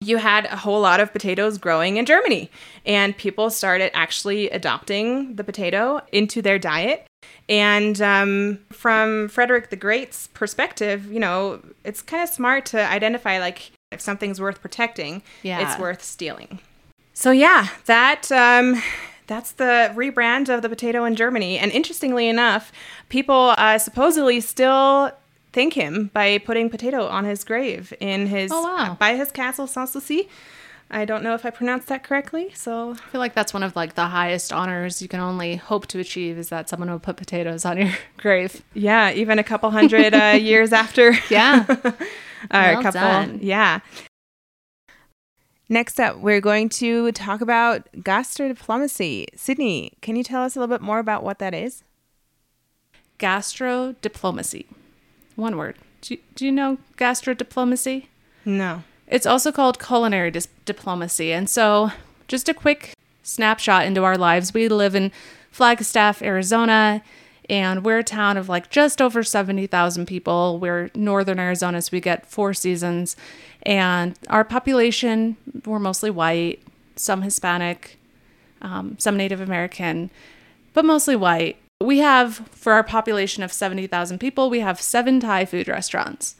you 0.00 0.18
had 0.18 0.46
a 0.46 0.56
whole 0.56 0.80
lot 0.80 1.00
of 1.00 1.12
potatoes 1.12 1.58
growing 1.58 1.96
in 1.96 2.06
Germany, 2.06 2.50
and 2.86 3.16
people 3.16 3.50
started 3.50 3.90
actually 3.96 4.48
adopting 4.50 5.34
the 5.36 5.42
potato 5.44 6.00
into 6.12 6.40
their 6.40 6.58
diet. 6.58 7.04
And 7.48 8.00
um, 8.00 8.60
from 8.70 9.28
Frederick 9.28 9.70
the 9.70 9.76
Great's 9.76 10.28
perspective, 10.28 11.10
you 11.12 11.18
know, 11.18 11.60
it's 11.84 12.00
kind 12.02 12.22
of 12.22 12.28
smart 12.28 12.66
to 12.66 12.80
identify 12.88 13.38
like 13.40 13.72
if 13.90 14.00
something's 14.00 14.40
worth 14.40 14.60
protecting, 14.60 15.22
Yeah. 15.42 15.60
it's 15.68 15.80
worth 15.80 16.02
stealing. 16.02 16.60
So 17.14 17.30
yeah, 17.32 17.68
that 17.86 18.30
um, 18.30 18.80
that's 19.26 19.52
the 19.52 19.92
rebrand 19.96 20.48
of 20.54 20.62
the 20.62 20.68
potato 20.68 21.04
in 21.04 21.16
Germany. 21.16 21.58
And 21.58 21.72
interestingly 21.72 22.28
enough, 22.28 22.70
people 23.08 23.54
uh, 23.58 23.78
supposedly 23.78 24.40
still 24.40 25.10
thank 25.52 25.74
him 25.74 26.10
by 26.12 26.38
putting 26.38 26.70
potato 26.70 27.06
on 27.06 27.24
his 27.24 27.44
grave 27.44 27.92
in 28.00 28.26
his 28.26 28.50
Oh, 28.52 28.62
wow. 28.62 28.96
by 28.98 29.14
his 29.16 29.30
castle 29.32 29.66
Sanssouci. 29.66 30.28
I 30.90 31.04
don't 31.04 31.22
know 31.22 31.34
if 31.34 31.44
I 31.44 31.50
pronounced 31.50 31.88
that 31.88 32.02
correctly. 32.02 32.50
So 32.54 32.92
I 32.92 32.94
feel 32.94 33.18
like 33.20 33.34
that's 33.34 33.52
one 33.52 33.62
of 33.62 33.76
like 33.76 33.94
the 33.94 34.06
highest 34.06 34.52
honors 34.54 35.02
you 35.02 35.08
can 35.08 35.20
only 35.20 35.56
hope 35.56 35.86
to 35.88 35.98
achieve 35.98 36.38
is 36.38 36.48
that 36.48 36.68
someone 36.70 36.90
will 36.90 36.98
put 36.98 37.16
potatoes 37.18 37.64
on 37.66 37.76
your 37.78 37.90
grave. 38.16 38.62
yeah, 38.72 39.10
even 39.12 39.38
a 39.38 39.44
couple 39.44 39.70
hundred 39.70 40.14
uh, 40.14 40.36
years 40.40 40.72
after. 40.72 41.12
Yeah. 41.28 41.66
or 41.68 41.94
Well 42.50 42.80
a 42.80 42.82
couple. 42.82 43.00
done. 43.00 43.38
Yeah. 43.42 43.80
Next 45.68 46.00
up, 46.00 46.16
we're 46.20 46.40
going 46.40 46.70
to 46.70 47.12
talk 47.12 47.42
about 47.42 47.86
gastro 48.02 48.48
diplomacy. 48.48 49.26
Sydney, 49.36 49.92
can 50.00 50.16
you 50.16 50.24
tell 50.24 50.42
us 50.42 50.56
a 50.56 50.60
little 50.60 50.74
bit 50.74 50.80
more 50.82 50.98
about 50.98 51.22
what 51.22 51.38
that 51.40 51.52
is? 51.52 51.84
Gastro 53.18 53.94
diplomacy. 54.00 54.66
One 55.38 55.56
word. 55.56 55.76
Do 56.00 56.14
you, 56.14 56.20
do 56.34 56.44
you 56.44 56.50
know 56.50 56.78
gastro 56.96 57.32
diplomacy? 57.32 58.08
No. 58.44 58.82
It's 59.06 59.24
also 59.24 59.52
called 59.52 59.78
culinary 59.78 60.32
dis- 60.32 60.48
diplomacy. 60.64 61.32
And 61.32 61.48
so, 61.48 61.92
just 62.26 62.48
a 62.48 62.54
quick 62.54 62.94
snapshot 63.22 63.86
into 63.86 64.02
our 64.02 64.18
lives. 64.18 64.52
We 64.52 64.68
live 64.68 64.96
in 64.96 65.12
Flagstaff, 65.52 66.22
Arizona, 66.22 67.04
and 67.48 67.84
we're 67.84 67.98
a 67.98 68.04
town 68.04 68.36
of 68.36 68.48
like 68.48 68.68
just 68.68 69.00
over 69.00 69.22
70,000 69.22 70.06
people. 70.06 70.58
We're 70.58 70.90
northern 70.96 71.38
Arizona, 71.38 71.82
so 71.82 71.90
we 71.92 72.00
get 72.00 72.26
four 72.26 72.52
seasons. 72.52 73.14
And 73.62 74.18
our 74.28 74.42
population, 74.42 75.36
we're 75.64 75.78
mostly 75.78 76.10
white, 76.10 76.60
some 76.96 77.22
Hispanic, 77.22 77.96
um, 78.60 78.96
some 78.98 79.16
Native 79.16 79.40
American, 79.40 80.10
but 80.74 80.84
mostly 80.84 81.14
white. 81.14 81.58
We 81.80 81.98
have, 81.98 82.48
for 82.50 82.72
our 82.72 82.82
population 82.82 83.44
of 83.44 83.52
70,000 83.52 84.18
people, 84.18 84.50
we 84.50 84.58
have 84.60 84.80
seven 84.80 85.20
Thai 85.20 85.44
food 85.44 85.68
restaurants. 85.68 86.34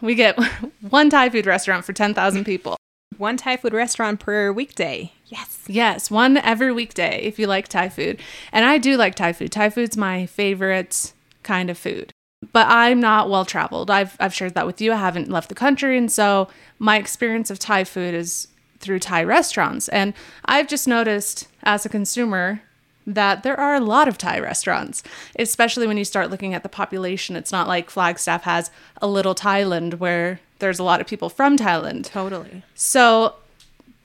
We 0.00 0.14
get 0.14 0.38
one 0.88 1.10
Thai 1.10 1.28
food 1.30 1.44
restaurant 1.44 1.84
for 1.84 1.92
10,000 1.92 2.44
people. 2.44 2.76
One 3.16 3.36
Thai 3.36 3.56
food 3.56 3.72
restaurant 3.72 4.20
per 4.20 4.52
weekday. 4.52 5.12
Yes. 5.26 5.64
Yes, 5.66 6.08
one 6.08 6.36
every 6.36 6.72
weekday 6.72 7.22
if 7.22 7.36
you 7.36 7.48
like 7.48 7.66
Thai 7.66 7.88
food. 7.88 8.20
And 8.52 8.64
I 8.64 8.78
do 8.78 8.96
like 8.96 9.16
Thai 9.16 9.32
food. 9.32 9.50
Thai 9.50 9.70
food's 9.70 9.96
my 9.96 10.26
favorite 10.26 11.12
kind 11.42 11.68
of 11.68 11.76
food. 11.76 12.12
But 12.52 12.68
I'm 12.68 13.00
not 13.00 13.28
well 13.28 13.44
traveled. 13.44 13.90
I've 13.90 14.16
I've 14.20 14.34
shared 14.34 14.54
that 14.54 14.66
with 14.66 14.80
you. 14.80 14.92
I 14.92 14.96
haven't 14.96 15.30
left 15.30 15.48
the 15.48 15.54
country 15.54 15.96
and 15.96 16.12
so 16.12 16.48
my 16.78 16.98
experience 16.98 17.50
of 17.50 17.58
Thai 17.58 17.84
food 17.84 18.14
is 18.14 18.48
through 18.78 18.98
Thai 19.00 19.24
restaurants. 19.24 19.88
And 19.88 20.12
I've 20.44 20.68
just 20.68 20.86
noticed 20.86 21.48
as 21.62 21.86
a 21.86 21.88
consumer 21.88 22.60
that 23.06 23.42
there 23.42 23.58
are 23.58 23.74
a 23.74 23.80
lot 23.80 24.08
of 24.08 24.18
Thai 24.18 24.38
restaurants, 24.40 25.02
especially 25.38 25.86
when 25.86 25.96
you 25.96 26.04
start 26.04 26.30
looking 26.30 26.54
at 26.54 26.62
the 26.62 26.68
population. 26.68 27.36
It's 27.36 27.52
not 27.52 27.68
like 27.68 27.90
Flagstaff 27.90 28.44
has 28.44 28.70
a 29.00 29.06
little 29.06 29.34
Thailand 29.34 29.98
where 29.98 30.40
there's 30.58 30.78
a 30.78 30.84
lot 30.84 31.00
of 31.00 31.06
people 31.06 31.28
from 31.28 31.56
Thailand. 31.56 32.06
Totally. 32.06 32.62
So 32.74 33.34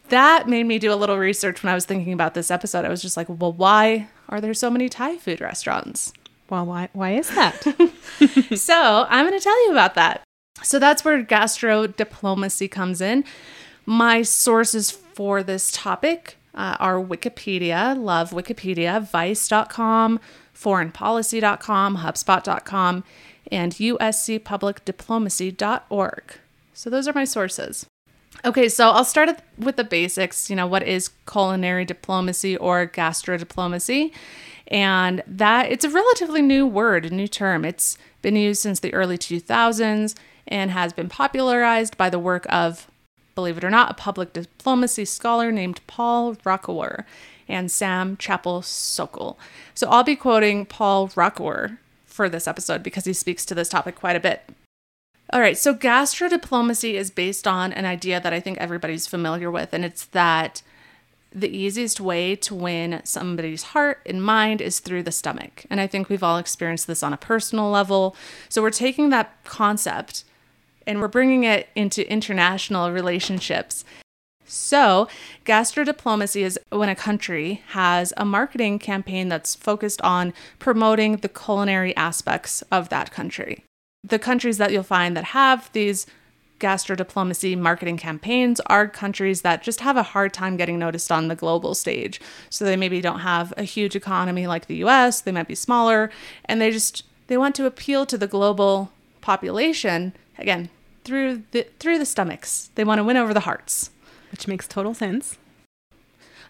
that 0.10 0.48
made 0.48 0.66
me 0.66 0.80
do 0.80 0.92
a 0.92 0.96
little 0.96 1.18
research 1.18 1.64
when 1.64 1.72
I 1.72 1.76
was 1.76 1.86
thinking 1.86 2.14
about 2.14 2.34
this 2.34 2.52
episode. 2.52 2.86
I 2.86 2.90
was 2.90 3.02
just 3.02 3.16
like, 3.16 3.28
well, 3.30 3.54
why 3.54 4.08
are 4.28 4.42
there 4.42 4.54
so 4.54 4.70
many 4.70 4.90
Thai 4.90 5.18
food 5.18 5.42
restaurants? 5.42 6.14
Well, 6.50 6.66
why 6.66 6.90
why 6.94 7.12
is 7.12 7.30
that? 7.30 7.62
so 8.56 9.06
I'm 9.08 9.26
going 9.28 9.38
to 9.38 9.44
tell 9.44 9.66
you 9.66 9.72
about 9.72 9.96
that. 9.96 10.24
So 10.64 10.80
that's 10.80 11.06
where 11.06 11.22
gastro 11.22 11.88
diplomacy 11.88 12.68
comes 12.68 13.02
in. 13.02 13.24
My 13.86 14.24
sources 14.24 14.92
for 14.92 15.44
this 15.44 15.72
topic 15.72 16.38
uh, 16.60 16.76
are 16.80 17.02
Wikipedia, 17.02 17.98
love 17.98 18.30
Wikipedia, 18.32 19.02
Vice.com, 19.02 20.20
foreignpolicy.com, 20.54 21.98
HubSpot.com, 21.98 23.04
and 23.52 23.74
USCPublicDiplomacy.org. 23.74 26.24
So 26.74 26.90
those 26.90 27.08
are 27.08 27.14
my 27.14 27.24
sources. 27.24 27.86
Okay, 28.46 28.70
so 28.70 28.90
I'll 28.90 29.06
start 29.06 29.42
with 29.58 29.78
the 29.78 29.84
basics. 29.84 30.50
You 30.50 30.56
know, 30.56 30.68
what 30.68 30.84
is 30.84 31.10
culinary 31.30 31.84
diplomacy 31.86 32.56
or 32.58 32.86
gastro 32.86 33.38
diplomacy? 33.38 34.14
And 34.68 35.24
that 35.28 35.72
it's 35.72 35.86
a 35.86 35.90
relatively 35.90 36.42
new 36.42 36.68
word, 36.68 37.06
a 37.06 37.10
new 37.10 37.28
term. 37.28 37.66
It's 37.66 37.98
been 38.22 38.36
used 38.36 38.62
since 38.62 38.82
the 38.82 38.94
early 38.94 39.18
2000s 39.18 40.16
and 40.48 40.72
has 40.72 40.94
been 40.94 41.10
popularized 41.10 41.98
by 41.98 42.10
the 42.10 42.20
work 42.20 42.46
of, 42.50 42.88
believe 43.40 43.58
it 43.58 43.64
or 43.64 43.70
not, 43.70 43.90
a 43.90 43.94
public 43.94 44.34
diplomacy 44.34 45.06
scholar 45.06 45.50
named 45.50 45.80
Paul 45.88 46.36
Rockower 46.36 47.06
and 47.48 47.72
Sam 47.72 48.18
Chapple-Sokol. 48.18 49.40
So 49.74 49.88
I'll 49.90 50.04
be 50.04 50.18
quoting 50.18 50.66
Paul 50.66 51.08
Rockower 51.10 51.78
for 52.06 52.28
this 52.28 52.50
episode 52.50 52.84
because 52.84 53.06
he 53.06 53.14
speaks 53.14 53.46
to 53.46 53.56
this 53.56 53.70
topic 53.70 53.96
quite 53.96 54.18
a 54.18 54.20
bit. 54.20 54.42
All 55.32 55.40
right, 55.40 55.58
so 55.58 55.74
gastro 55.74 56.28
diplomacy 56.28 56.98
is 56.98 57.12
based 57.12 57.48
on 57.48 57.72
an 57.72 57.86
idea 57.86 58.20
that 58.20 58.34
I 58.34 58.42
think 58.42 58.58
everybody's 58.58 59.08
familiar 59.08 59.50
with, 59.50 59.74
and 59.74 59.86
it's 59.86 60.04
that 60.06 60.62
the 61.32 61.56
easiest 61.56 62.02
way 62.02 62.36
to 62.36 62.54
win 62.54 63.00
somebody's 63.06 63.64
heart 63.64 64.02
and 64.06 64.22
mind 64.22 64.60
is 64.60 64.80
through 64.80 65.04
the 65.04 65.12
stomach. 65.14 65.66
And 65.70 65.80
I 65.80 65.88
think 65.88 66.10
we've 66.10 66.24
all 66.24 66.40
experienced 66.40 66.88
this 66.88 67.04
on 67.04 67.14
a 67.14 67.18
personal 67.18 67.70
level. 67.70 68.18
So 68.50 68.62
we're 68.62 68.72
taking 68.72 69.12
that 69.12 69.42
concept 69.46 70.26
and 70.90 71.00
we're 71.00 71.08
bringing 71.08 71.44
it 71.44 71.70
into 71.76 72.12
international 72.12 72.92
relationships. 72.92 73.86
So, 74.44 75.08
gastro 75.46 75.84
diplomacy 75.84 76.42
is 76.42 76.60
when 76.70 76.90
a 76.90 76.96
country 76.96 77.62
has 77.68 78.12
a 78.18 78.26
marketing 78.26 78.80
campaign 78.80 79.30
that's 79.30 79.54
focused 79.54 80.02
on 80.02 80.34
promoting 80.58 81.18
the 81.18 81.30
culinary 81.30 81.96
aspects 81.96 82.64
of 82.72 82.90
that 82.90 83.12
country. 83.12 83.64
The 84.04 84.18
countries 84.18 84.58
that 84.58 84.72
you'll 84.72 84.82
find 84.82 85.16
that 85.16 85.26
have 85.26 85.72
these 85.74 86.08
gastro 86.58 86.96
diplomacy 86.96 87.56
marketing 87.56 87.98
campaigns 87.98 88.60
are 88.62 88.88
countries 88.88 89.44
that 89.44 89.62
just 89.62 89.82
have 89.82 89.96
a 89.96 90.02
hard 90.02 90.34
time 90.34 90.58
getting 90.58 90.80
noticed 90.80 91.12
on 91.12 91.28
the 91.28 91.36
global 91.36 91.76
stage. 91.76 92.20
So 92.50 92.66
they 92.66 92.76
maybe 92.76 93.00
don't 93.00 93.20
have 93.20 93.54
a 93.58 93.64
huge 93.64 93.96
economy 93.96 94.48
like 94.48 94.66
the 94.66 94.84
US, 94.86 95.22
they 95.22 95.32
might 95.32 95.48
be 95.48 95.54
smaller, 95.54 96.10
and 96.46 96.60
they 96.60 96.72
just 96.72 97.04
they 97.28 97.38
want 97.38 97.54
to 97.56 97.68
appeal 97.68 98.08
to 98.08 98.18
the 98.18 98.26
global 98.26 98.92
population 99.22 100.14
again 100.40 100.72
through 101.04 101.44
the 101.52 101.68
through 101.80 102.00
the 102.00 102.06
stomachs. 102.06 102.70
They 102.76 102.84
want 102.84 103.00
to 103.00 103.04
win 103.04 103.18
over 103.18 103.34
the 103.34 103.42
hearts. 103.42 103.92
Which 104.32 104.48
makes 104.48 104.68
total 104.68 104.94
sense. 104.94 105.38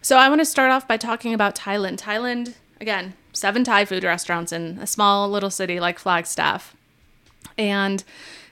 So 0.01 0.17
I 0.17 0.29
want 0.29 0.41
to 0.41 0.45
start 0.45 0.71
off 0.71 0.88
by 0.88 0.97
talking 0.97 1.33
about 1.33 1.55
Thailand. 1.55 1.97
Thailand, 1.97 2.55
again, 2.79 3.13
seven 3.33 3.63
Thai 3.63 3.85
food 3.85 4.03
restaurants 4.03 4.51
in 4.51 4.77
a 4.79 4.88
small 4.88 5.29
little 5.29 5.49
city 5.49 5.79
like 5.79 5.99
Flagstaff. 5.99 6.75
And 7.57 8.03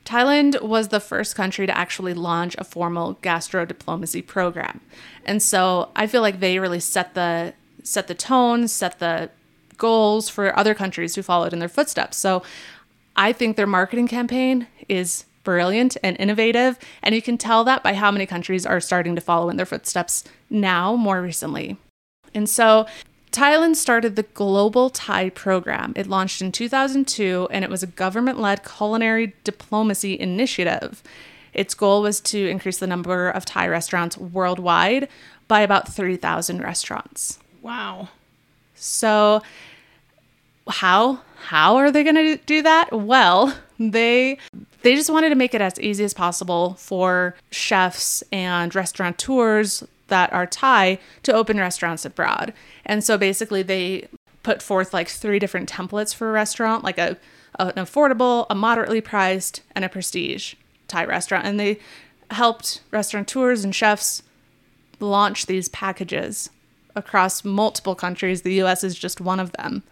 Thailand 0.06 0.62
was 0.62 0.88
the 0.88 1.00
first 1.00 1.36
country 1.36 1.68
to 1.68 1.78
actually 1.78 2.14
launch 2.14 2.56
a 2.58 2.64
formal 2.64 3.14
gastro 3.22 3.66
diplomacy 3.66 4.22
program. 4.22 4.80
And 5.26 5.44
so 5.44 5.90
I 5.96 6.08
feel 6.08 6.22
like 6.22 6.40
they 6.40 6.60
really 6.60 6.80
set 6.80 7.14
the 7.14 7.54
set 7.84 8.08
the 8.08 8.16
tone, 8.16 8.68
set 8.68 9.00
the 9.00 9.30
goals 9.78 10.30
for 10.30 10.58
other 10.58 10.74
countries 10.74 11.16
who 11.16 11.22
followed 11.22 11.54
in 11.54 11.60
their 11.60 11.70
footsteps. 11.70 12.18
So 12.18 12.44
I 13.16 13.32
think 13.32 13.56
their 13.56 13.68
marketing 13.68 14.08
campaign 14.08 14.68
is 14.90 15.26
brilliant 15.48 15.96
and 16.04 16.18
innovative. 16.20 16.78
And 17.02 17.16
you 17.16 17.22
can 17.22 17.38
tell 17.38 17.64
that 17.64 17.82
by 17.82 17.94
how 17.94 18.12
many 18.12 18.26
countries 18.26 18.66
are 18.66 18.82
starting 18.82 19.16
to 19.16 19.22
follow 19.22 19.48
in 19.48 19.56
their 19.56 19.66
footsteps 19.66 20.26
now, 20.50 20.98
more 20.98 21.22
recently. 21.22 21.78
And 22.36 22.50
so 22.50 22.86
Thailand 23.32 23.78
started 23.78 24.18
the 24.18 24.24
Global 24.24 24.90
Thai 24.90 25.30
Program. 25.30 25.94
It 25.96 26.06
launched 26.06 26.42
in 26.42 26.52
2002 26.52 27.48
and 27.50 27.64
it 27.64 27.70
was 27.70 27.82
a 27.82 27.88
government 27.88 28.42
led 28.42 28.66
culinary 28.66 29.36
diplomacy 29.46 30.20
initiative. 30.20 31.02
Its 31.54 31.74
goal 31.74 32.02
was 32.02 32.20
to 32.20 32.50
increase 32.50 32.80
the 32.80 32.86
number 32.86 33.30
of 33.30 33.46
Thai 33.46 33.70
restaurants 33.70 34.18
worldwide 34.18 35.08
by 35.48 35.62
about 35.62 35.88
3,000 35.88 36.62
restaurants. 36.62 37.40
Wow. 37.62 38.10
So 38.76 39.42
how 40.70 41.20
how 41.48 41.78
are 41.78 41.92
they 41.92 42.04
going 42.04 42.16
to 42.16 42.38
do 42.46 42.62
that? 42.64 42.92
Well, 42.92 43.56
they 43.80 44.38
they 44.82 44.96
just 44.96 45.10
wanted 45.10 45.30
to 45.30 45.36
make 45.36 45.54
it 45.54 45.62
as 45.62 45.80
easy 45.80 46.04
as 46.04 46.14
possible 46.14 46.76
for 46.76 47.36
chefs 47.52 48.24
and 48.32 48.74
restaurateurs 48.74 49.84
that 50.08 50.32
are 50.34 50.46
Thai 50.46 51.00
to 51.24 51.34
open 51.34 51.58
restaurants 51.58 52.06
abroad. 52.06 52.54
And 52.86 53.04
so 53.04 53.18
basically 53.18 53.64
they 53.64 54.08
put 54.44 54.62
forth 54.62 54.94
like 54.94 55.10
three 55.10 55.40
different 55.40 55.70
templates 55.70 56.16
for 56.16 56.30
a 56.30 56.32
restaurant, 56.32 56.84
like 56.84 56.98
a 56.98 57.18
an 57.60 57.74
affordable, 57.74 58.46
a 58.50 58.56
moderately 58.56 59.02
priced, 59.02 59.62
and 59.76 59.84
a 59.84 59.90
prestige 59.90 60.54
Thai 60.88 61.06
restaurant. 61.06 61.46
And 61.46 61.60
they 61.60 61.80
helped 62.32 62.82
restaurateurs 62.92 63.64
and 63.64 63.74
chefs 63.74 64.22
launch 65.00 65.46
these 65.46 65.70
packages 65.70 66.50
across 66.96 67.46
multiple 67.46 67.96
countries. 67.96 68.42
The 68.42 68.62
US 68.62 68.84
is 68.84 68.98
just 68.98 69.22
one 69.22 69.40
of 69.40 69.52
them. 69.54 69.84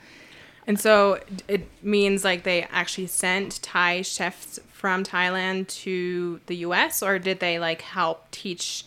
And 0.68 0.80
so 0.80 1.20
it 1.48 1.68
means 1.84 2.24
like 2.24 2.44
they 2.44 2.64
actually 2.64 3.08
sent 3.08 3.62
Thai 3.62 4.02
chefs 4.02 4.60
from 4.72 5.04
Thailand 5.04 5.68
to 5.84 6.40
the 6.48 6.58
US 6.58 7.04
or 7.04 7.20
did 7.20 7.40
they 7.40 7.60
like 7.60 7.82
help 7.82 8.30
teach 8.32 8.86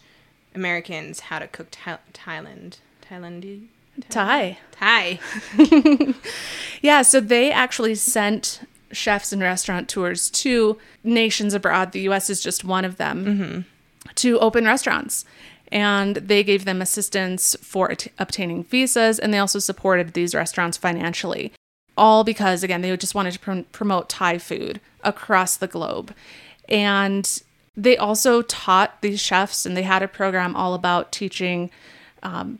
Americans 0.55 1.21
how 1.21 1.39
to 1.39 1.47
cook 1.47 1.71
Tha- 1.71 2.01
Thailand? 2.13 2.79
Thailand 3.09 3.69
Thai. 4.11 4.59
Thai. 4.73 5.19
Yeah, 6.81 7.03
so 7.03 7.21
they 7.21 7.51
actually 7.51 7.97
sent 7.97 8.61
chefs 8.93 9.33
and 9.33 9.43
restaurant 9.43 9.89
tours 9.89 10.31
to 10.31 10.79
nations 11.03 11.55
abroad. 11.55 11.93
The 11.93 12.09
US 12.09 12.31
is 12.31 12.41
just 12.41 12.65
one 12.65 12.85
of 12.85 12.97
them 12.97 13.25
mm-hmm. 13.25 13.61
to 14.15 14.39
open 14.39 14.65
restaurants. 14.65 15.25
And 15.71 16.17
they 16.17 16.43
gave 16.43 16.65
them 16.65 16.81
assistance 16.81 17.55
for 17.61 17.91
at- 17.91 18.07
obtaining 18.19 18.65
visas, 18.65 19.19
and 19.19 19.35
they 19.35 19.39
also 19.39 19.59
supported 19.59 20.15
these 20.15 20.35
restaurants 20.35 20.79
financially. 20.79 21.53
All 21.99 22.25
because, 22.25 22.63
again, 22.63 22.81
they 22.81 22.97
just 22.97 23.15
wanted 23.15 23.33
to 23.35 23.39
prom- 23.41 23.65
promote 23.73 24.09
Thai 24.09 24.39
food 24.39 24.81
across 25.03 25.57
the 25.57 25.67
globe. 25.67 26.15
And 26.69 27.43
they 27.77 27.97
also 27.97 28.43
taught 28.43 29.01
these 29.03 29.21
chefs, 29.21 29.67
and 29.67 29.77
they 29.77 29.83
had 29.83 30.03
a 30.03 30.09
program 30.09 30.57
all 30.57 30.75
about 30.75 31.13
teaching 31.13 31.71
um, 32.23 32.59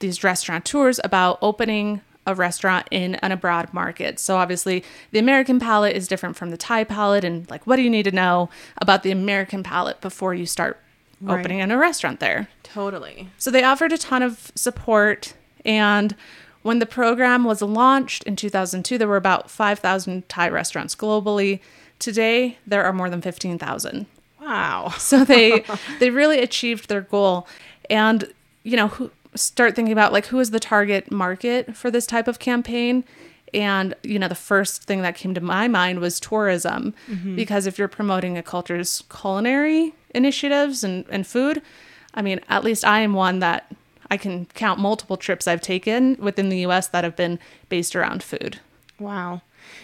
these 0.00 0.22
restaurateurs 0.24 1.00
about 1.04 1.38
opening 1.40 2.00
a 2.26 2.34
restaurant 2.34 2.86
in 2.90 3.16
an 3.16 3.32
abroad 3.32 3.72
market. 3.72 4.20
So 4.20 4.36
obviously, 4.36 4.84
the 5.10 5.18
American 5.18 5.58
palate 5.58 5.96
is 5.96 6.06
different 6.06 6.36
from 6.36 6.50
the 6.50 6.56
Thai 6.56 6.84
palate 6.84 7.24
and 7.24 7.50
like 7.50 7.66
what 7.66 7.76
do 7.76 7.82
you 7.82 7.90
need 7.90 8.04
to 8.04 8.12
know 8.12 8.48
about 8.78 9.02
the 9.02 9.10
American 9.10 9.64
palate 9.64 10.00
before 10.00 10.32
you 10.34 10.46
start 10.46 10.78
Right. 11.20 11.38
opening 11.38 11.58
in 11.60 11.70
a 11.70 11.78
restaurant 11.78 12.18
there? 12.20 12.48
Totally. 12.64 13.28
So 13.38 13.50
they 13.52 13.62
offered 13.62 13.92
a 13.92 13.98
ton 13.98 14.22
of 14.22 14.50
support 14.56 15.34
and 15.64 16.16
when 16.62 16.78
the 16.78 16.86
program 16.86 17.44
was 17.44 17.60
launched 17.60 18.22
in 18.24 18.36
2002, 18.36 18.98
there 18.98 19.08
were 19.08 19.16
about 19.16 19.50
5,000 19.50 20.28
Thai 20.28 20.48
restaurants 20.48 20.94
globally. 20.94 21.60
Today, 21.98 22.58
there 22.66 22.84
are 22.84 22.92
more 22.92 23.10
than 23.10 23.20
15,000. 23.20 24.06
Wow. 24.40 24.92
So 24.98 25.24
they 25.24 25.64
they 26.00 26.10
really 26.10 26.40
achieved 26.40 26.88
their 26.88 27.00
goal, 27.00 27.46
and 27.88 28.32
you 28.64 28.76
know, 28.76 28.88
who, 28.88 29.10
start 29.34 29.74
thinking 29.74 29.92
about 29.92 30.12
like 30.12 30.26
who 30.26 30.38
is 30.40 30.50
the 30.50 30.60
target 30.60 31.10
market 31.10 31.76
for 31.76 31.90
this 31.90 32.06
type 32.06 32.28
of 32.28 32.38
campaign. 32.38 33.04
And 33.54 33.94
you 34.02 34.18
know, 34.18 34.28
the 34.28 34.34
first 34.34 34.84
thing 34.84 35.02
that 35.02 35.14
came 35.14 35.34
to 35.34 35.40
my 35.40 35.68
mind 35.68 36.00
was 36.00 36.18
tourism, 36.18 36.94
mm-hmm. 37.08 37.36
because 37.36 37.66
if 37.66 37.78
you're 37.78 37.88
promoting 37.88 38.38
a 38.38 38.42
culture's 38.42 39.04
culinary 39.10 39.94
initiatives 40.14 40.82
and, 40.82 41.04
and 41.10 41.26
food, 41.26 41.62
I 42.14 42.22
mean, 42.22 42.40
at 42.48 42.64
least 42.64 42.84
I 42.84 43.00
am 43.00 43.14
one 43.14 43.40
that 43.40 43.70
I 44.12 44.18
can 44.18 44.44
count 44.44 44.78
multiple 44.78 45.16
trips 45.16 45.48
I've 45.48 45.62
taken 45.62 46.16
within 46.16 46.50
the 46.50 46.58
U.S. 46.58 46.86
that 46.88 47.02
have 47.02 47.16
been 47.16 47.38
based 47.70 47.96
around 47.96 48.22
food. 48.22 48.60
Wow. 48.98 49.40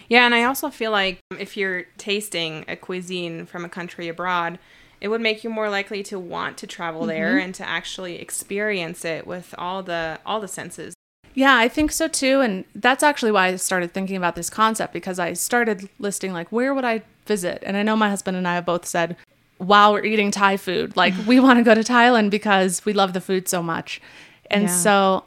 Yeah, 0.07 0.23
and 0.23 0.35
I 0.35 0.43
also 0.43 0.69
feel 0.69 0.91
like 0.91 1.17
if 1.39 1.57
you're 1.57 1.85
tasting 1.97 2.63
a 2.67 2.75
cuisine 2.75 3.47
from 3.47 3.65
a 3.65 3.69
country 3.69 4.07
abroad, 4.07 4.59
it 5.01 5.07
would 5.07 5.19
make 5.19 5.43
you 5.43 5.49
more 5.49 5.67
likely 5.67 6.03
to 6.03 6.19
want 6.19 6.59
to 6.59 6.67
travel 6.67 7.01
mm-hmm. 7.01 7.09
there 7.09 7.39
and 7.39 7.55
to 7.55 7.67
actually 7.67 8.21
experience 8.21 9.03
it 9.03 9.25
with 9.25 9.55
all 9.57 9.81
the 9.81 10.19
all 10.27 10.39
the 10.39 10.47
senses. 10.47 10.93
Yeah, 11.33 11.57
I 11.57 11.67
think 11.67 11.91
so 11.91 12.07
too. 12.07 12.41
And 12.41 12.65
that's 12.75 13.01
actually 13.01 13.31
why 13.31 13.47
I 13.47 13.55
started 13.55 13.93
thinking 13.93 14.15
about 14.15 14.35
this 14.35 14.51
concept 14.51 14.93
because 14.93 15.17
I 15.17 15.33
started 15.33 15.89
listing 15.97 16.33
like 16.33 16.51
where 16.51 16.75
would 16.75 16.85
I 16.85 17.01
visit? 17.25 17.63
And 17.65 17.75
I 17.75 17.81
know 17.81 17.95
my 17.95 18.09
husband 18.09 18.37
and 18.37 18.47
I 18.47 18.53
have 18.53 18.65
both 18.67 18.85
said 18.85 19.15
while 19.59 19.93
we're 19.93 20.03
eating 20.05 20.31
Thai 20.31 20.57
food, 20.57 20.97
like 20.97 21.13
we 21.27 21.39
want 21.45 21.59
to 21.59 21.63
go 21.63 21.75
to 21.75 21.81
Thailand 21.81 22.31
because 22.31 22.83
we 22.85 22.93
love 22.93 23.13
the 23.13 23.21
food 23.21 23.47
so 23.47 23.61
much. 23.61 24.01
And 24.49 24.63
Yeah. 24.63 24.67
so 24.75 25.23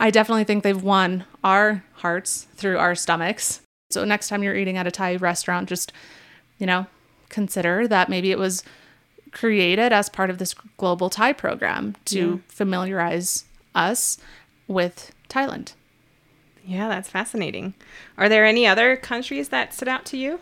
I 0.00 0.10
definitely 0.10 0.44
think 0.44 0.64
they've 0.64 0.82
won 0.82 1.24
our 1.44 1.84
hearts 1.94 2.46
through 2.56 2.78
our 2.78 2.94
stomachs. 2.94 3.60
So 3.90 4.04
next 4.04 4.28
time 4.28 4.42
you're 4.42 4.56
eating 4.56 4.76
at 4.76 4.86
a 4.86 4.90
Thai 4.90 5.16
restaurant, 5.16 5.68
just, 5.68 5.92
you 6.58 6.66
know, 6.66 6.86
consider 7.28 7.86
that 7.86 8.08
maybe 8.08 8.30
it 8.32 8.38
was 8.38 8.64
created 9.32 9.92
as 9.92 10.08
part 10.08 10.30
of 10.30 10.38
this 10.38 10.54
global 10.76 11.08
Thai 11.10 11.32
program 11.32 11.94
to 12.06 12.42
familiarize 12.48 13.44
us 13.74 14.18
with 14.66 15.12
Thailand. 15.28 15.74
Yeah, 16.64 16.88
that's 16.88 17.08
fascinating. 17.10 17.74
Are 18.18 18.28
there 18.28 18.44
any 18.44 18.66
other 18.66 18.96
countries 18.96 19.48
that 19.50 19.72
stood 19.74 19.88
out 19.88 20.04
to 20.06 20.16
you? 20.16 20.40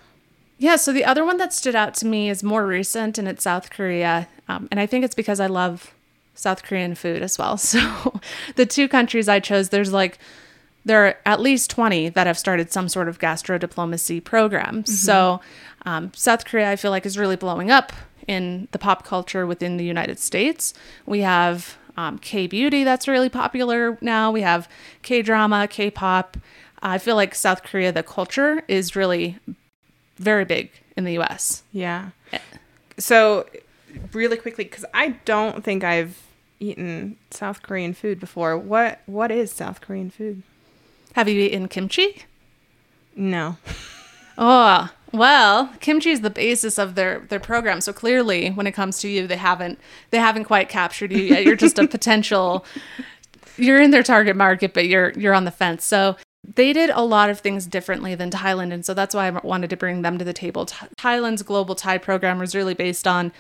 Yeah, 0.58 0.74
so 0.76 0.92
the 0.92 1.04
other 1.04 1.24
one 1.24 1.36
that 1.38 1.52
stood 1.54 1.76
out 1.76 1.94
to 1.94 2.06
me 2.06 2.28
is 2.28 2.42
more 2.42 2.66
recent, 2.66 3.16
and 3.16 3.28
it's 3.28 3.44
South 3.44 3.70
Korea. 3.70 4.28
Um, 4.48 4.68
and 4.70 4.80
I 4.80 4.86
think 4.86 5.04
it's 5.04 5.14
because 5.14 5.38
I 5.38 5.46
love 5.46 5.94
South 6.34 6.64
Korean 6.64 6.94
food 6.94 7.22
as 7.22 7.38
well. 7.38 7.56
So 7.68 8.20
the 8.56 8.66
two 8.66 8.88
countries 8.88 9.28
I 9.28 9.40
chose, 9.40 9.68
there's 9.68 9.92
like, 9.92 10.18
there 10.84 11.06
are 11.06 11.16
at 11.26 11.40
least 11.40 11.70
20 11.70 12.08
that 12.10 12.26
have 12.26 12.38
started 12.38 12.72
some 12.72 12.88
sort 12.88 13.08
of 13.08 13.18
gastro 13.18 13.58
diplomacy 13.58 14.20
program. 14.20 14.84
So 14.86 15.40
um, 15.84 16.12
South 16.14 16.44
Korea, 16.44 16.70
I 16.70 16.76
feel 16.76 16.90
like, 16.90 17.06
is 17.06 17.18
really 17.18 17.36
blowing 17.36 17.70
up 17.70 17.92
in 18.26 18.68
the 18.72 18.78
pop 18.78 19.04
culture 19.04 19.46
within 19.46 19.76
the 19.76 19.84
United 19.84 20.18
States. 20.18 20.74
We 21.06 21.20
have 21.20 21.76
um, 21.96 22.18
K 22.18 22.46
beauty 22.46 22.84
that's 22.84 23.06
really 23.06 23.28
popular 23.28 23.98
now. 24.00 24.30
We 24.30 24.42
have 24.42 24.68
K 25.02 25.22
drama, 25.22 25.68
K 25.68 25.90
pop. 25.90 26.36
I 26.80 26.98
feel 26.98 27.16
like 27.16 27.34
South 27.34 27.62
Korea, 27.64 27.92
the 27.92 28.02
culture 28.02 28.62
is 28.68 28.94
really 28.96 29.38
very 30.18 30.44
big 30.44 30.70
in 30.96 31.04
the 31.04 31.18
US. 31.18 31.62
Yeah. 31.72 32.10
So, 32.98 33.46
really 34.12 34.36
quickly, 34.36 34.64
because 34.64 34.84
I 34.92 35.10
don't 35.24 35.62
think 35.64 35.84
I've 35.84 36.20
eaten 36.60 37.16
South 37.30 37.62
Korean 37.62 37.94
food 37.94 38.20
before. 38.20 38.56
What 38.56 39.00
What 39.06 39.30
is 39.30 39.52
South 39.52 39.80
Korean 39.80 40.10
food? 40.10 40.42
Have 41.14 41.28
you 41.28 41.40
eaten 41.40 41.68
kimchi? 41.68 42.24
No. 43.16 43.56
Oh, 44.36 44.90
well, 45.12 45.72
kimchi 45.80 46.10
is 46.10 46.20
the 46.20 46.30
basis 46.30 46.78
of 46.78 46.94
their 46.94 47.20
their 47.28 47.40
program. 47.40 47.80
So 47.80 47.92
clearly, 47.92 48.50
when 48.50 48.66
it 48.66 48.72
comes 48.72 48.98
to 49.00 49.08
you, 49.08 49.26
they 49.26 49.36
haven't 49.36 49.78
they 50.10 50.18
haven't 50.18 50.44
quite 50.44 50.68
captured 50.68 51.12
you 51.12 51.22
yet. 51.22 51.44
You're 51.44 51.56
just 51.56 51.78
a 51.78 51.88
potential. 51.88 52.64
You're 53.56 53.80
in 53.80 53.90
their 53.90 54.02
target 54.02 54.36
market, 54.36 54.74
but 54.74 54.86
you're 54.86 55.10
you're 55.12 55.34
on 55.34 55.44
the 55.44 55.50
fence. 55.50 55.84
So 55.84 56.16
they 56.54 56.72
did 56.72 56.90
a 56.90 57.02
lot 57.02 57.30
of 57.30 57.40
things 57.40 57.66
differently 57.66 58.14
than 58.14 58.30
Thailand, 58.30 58.72
and 58.72 58.84
so 58.84 58.94
that's 58.94 59.14
why 59.14 59.26
I 59.26 59.30
wanted 59.30 59.70
to 59.70 59.76
bring 59.76 60.02
them 60.02 60.18
to 60.18 60.24
the 60.24 60.32
table. 60.32 60.66
Th- 60.66 60.90
Thailand's 60.98 61.42
global 61.42 61.74
Thai 61.74 61.98
program 61.98 62.38
was 62.38 62.54
really 62.54 62.74
based 62.74 63.06
on 63.06 63.32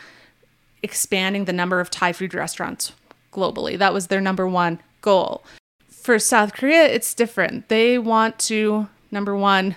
expanding 0.82 1.46
the 1.46 1.52
number 1.52 1.80
of 1.80 1.90
Thai 1.90 2.12
food 2.12 2.34
restaurants 2.34 2.92
globally. 3.32 3.78
That 3.78 3.94
was 3.94 4.08
their 4.08 4.20
number 4.20 4.46
one 4.46 4.80
goal. 5.00 5.42
For 5.88 6.18
South 6.18 6.52
Korea, 6.52 6.84
it's 6.84 7.14
different. 7.14 7.68
They 7.68 7.98
want 7.98 8.38
to 8.40 8.88
number 9.10 9.34
one 9.34 9.76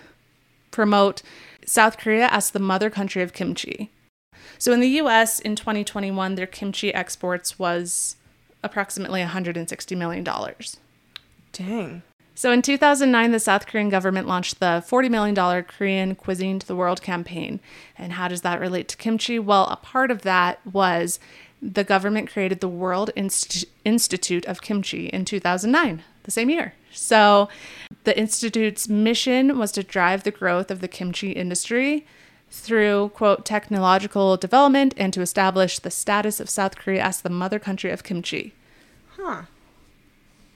promote 0.72 1.22
South 1.66 1.98
Korea 1.98 2.28
as 2.32 2.52
the 2.52 2.60
mother 2.60 2.90
country 2.90 3.22
of 3.22 3.34
kimchi. 3.34 3.92
So 4.58 4.74
in 4.74 4.80
the 4.80 4.88
US 4.90 5.40
in 5.40 5.56
2021, 5.56 6.36
their 6.36 6.48
kimchi 6.48 6.94
exports 6.94 7.58
was 7.58 8.18
approximately 8.64 9.22
$160 9.22 9.98
million. 9.98 10.24
Dang. 11.54 12.04
So 12.42 12.52
in 12.52 12.64
2009, 12.64 13.30
the 13.30 13.40
South 13.40 13.68
Korean 13.68 13.90
government 13.90 14.28
launched 14.28 14.60
the 14.60 14.84
$40 14.88 15.12
million 15.12 15.64
Korean 15.64 16.16
Cuisine 16.16 16.58
to 16.58 16.66
the 16.66 16.76
World 16.76 17.04
campaign. 17.04 17.60
And 18.00 18.14
how 18.14 18.28
does 18.28 18.42
that 18.42 18.60
relate 18.60 18.88
to 18.88 18.98
kimchi? 18.98 19.38
Well, 19.38 19.68
a 19.68 19.76
part 19.76 20.10
of 20.10 20.24
that 20.24 20.60
was 20.66 21.20
the 21.62 21.84
government 21.84 22.32
created 22.32 22.60
the 22.60 22.68
World 22.68 23.12
Inst- 23.16 23.66
Institute 23.86 24.44
of 24.48 24.64
Kimchi 24.64 25.06
in 25.10 25.24
2009, 25.24 26.02
the 26.24 26.32
same 26.32 26.50
year. 26.50 26.74
So 26.92 27.48
the 28.06 28.18
institute's 28.18 28.90
mission 28.90 29.60
was 29.60 29.72
to 29.74 29.84
drive 29.84 30.24
the 30.24 30.32
growth 30.32 30.72
of 30.72 30.82
the 30.82 30.88
kimchi 30.88 31.34
industry 31.34 32.08
through 32.50 33.12
quote 33.14 33.46
technological 33.46 34.36
development 34.36 34.96
and 34.98 35.14
to 35.14 35.22
establish 35.22 35.78
the 35.78 35.92
status 35.92 36.40
of 36.40 36.50
South 36.50 36.76
Korea 36.76 37.04
as 37.04 37.22
the 37.22 37.30
mother 37.30 37.60
country 37.60 37.92
of 37.92 38.04
kimchi. 38.04 38.56
Huh. 39.10 39.44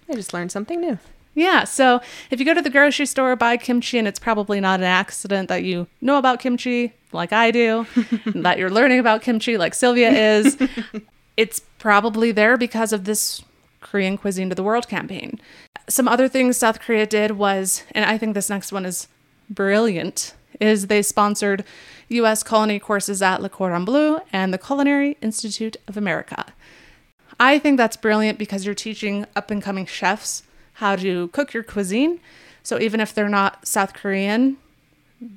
I 0.10 0.16
just 0.16 0.34
learned 0.34 0.52
something 0.52 0.82
new. 0.82 0.98
Yeah, 1.36 1.66
so 1.66 2.00
if 2.32 2.40
you 2.40 2.46
go 2.46 2.54
to 2.54 2.62
the 2.62 2.70
grocery 2.70 3.06
store, 3.06 3.36
buy 3.36 3.58
kimchi, 3.58 4.00
and 4.00 4.08
it's 4.08 4.20
probably 4.20 4.62
not 4.62 4.80
an 4.80 4.86
accident 4.86 5.50
that 5.50 5.66
you 5.66 5.88
know 6.00 6.18
about 6.18 6.40
kimchi, 6.40 6.94
like 7.12 7.34
I 7.34 7.52
do, 7.52 7.86
and 8.26 8.46
that 8.46 8.58
you're 8.58 8.70
learning 8.70 9.00
about 9.00 9.22
kimchi, 9.22 9.58
like 9.58 9.74
Sylvia 9.74 10.10
is, 10.10 10.58
it's 11.38 11.60
probably 11.78 12.32
there 12.32 12.56
because 12.56 12.94
of 12.94 13.04
this 13.04 13.44
Korean 13.82 14.18
Cuisine 14.18 14.48
to 14.48 14.56
the 14.56 14.64
World 14.64 14.88
campaign. 14.88 15.40
Some 15.90 16.08
other 16.08 16.30
things 16.30 16.56
South 16.56 16.80
Korea 16.80 17.06
did 17.06 17.32
was, 17.32 17.84
and 17.92 18.06
I 18.06 18.18
think 18.18 18.34
this 18.34 18.50
next 18.50 18.72
one 18.72 18.86
is 18.86 19.10
brilliant, 19.50 20.34
is 20.62 20.88
they 20.88 21.02
sponsored 21.02 21.66
U.S. 22.08 22.44
culinary 22.44 22.80
courses 22.80 23.22
at 23.22 23.42
Le 23.42 23.50
Cordon 23.50 23.84
Bleu 23.84 24.20
and 24.32 24.54
the 24.54 24.58
Culinary 24.58 25.18
Institute 25.22 25.76
of 25.86 25.98
America. 25.98 26.46
I 27.38 27.60
think 27.60 27.76
that's 27.78 27.98
brilliant 27.98 28.40
because 28.40 28.66
you're 28.66 28.74
teaching 28.74 29.26
up 29.36 29.52
and 29.52 29.62
coming 29.62 29.86
chefs 29.86 30.44
how 30.76 30.96
to 30.98 31.28
cook 31.30 31.54
your 31.54 31.64
cuisine. 31.64 32.20
So 32.64 32.80
even 32.80 33.00
if 33.00 33.14
they're 33.14 33.30
not 33.30 33.68
South 33.68 33.94
Korean, 33.94 34.58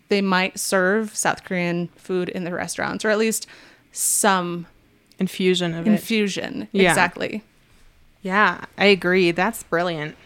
they 0.08 0.20
might 0.20 0.58
serve 0.58 1.14
South 1.16 1.44
Korean 1.44 1.88
food 1.96 2.28
in 2.28 2.44
the 2.44 2.52
restaurants, 2.52 3.04
or 3.04 3.10
at 3.10 3.18
least 3.18 3.46
some 3.92 4.66
Infusion 5.18 5.74
of 5.74 5.86
it. 5.86 5.90
infusion. 5.90 6.68
Yeah. 6.72 6.90
Exactly. 6.90 7.42
Yeah, 8.22 8.64
I 8.76 8.86
agree. 8.86 9.30
That's 9.32 9.62
brilliant. 9.62 10.16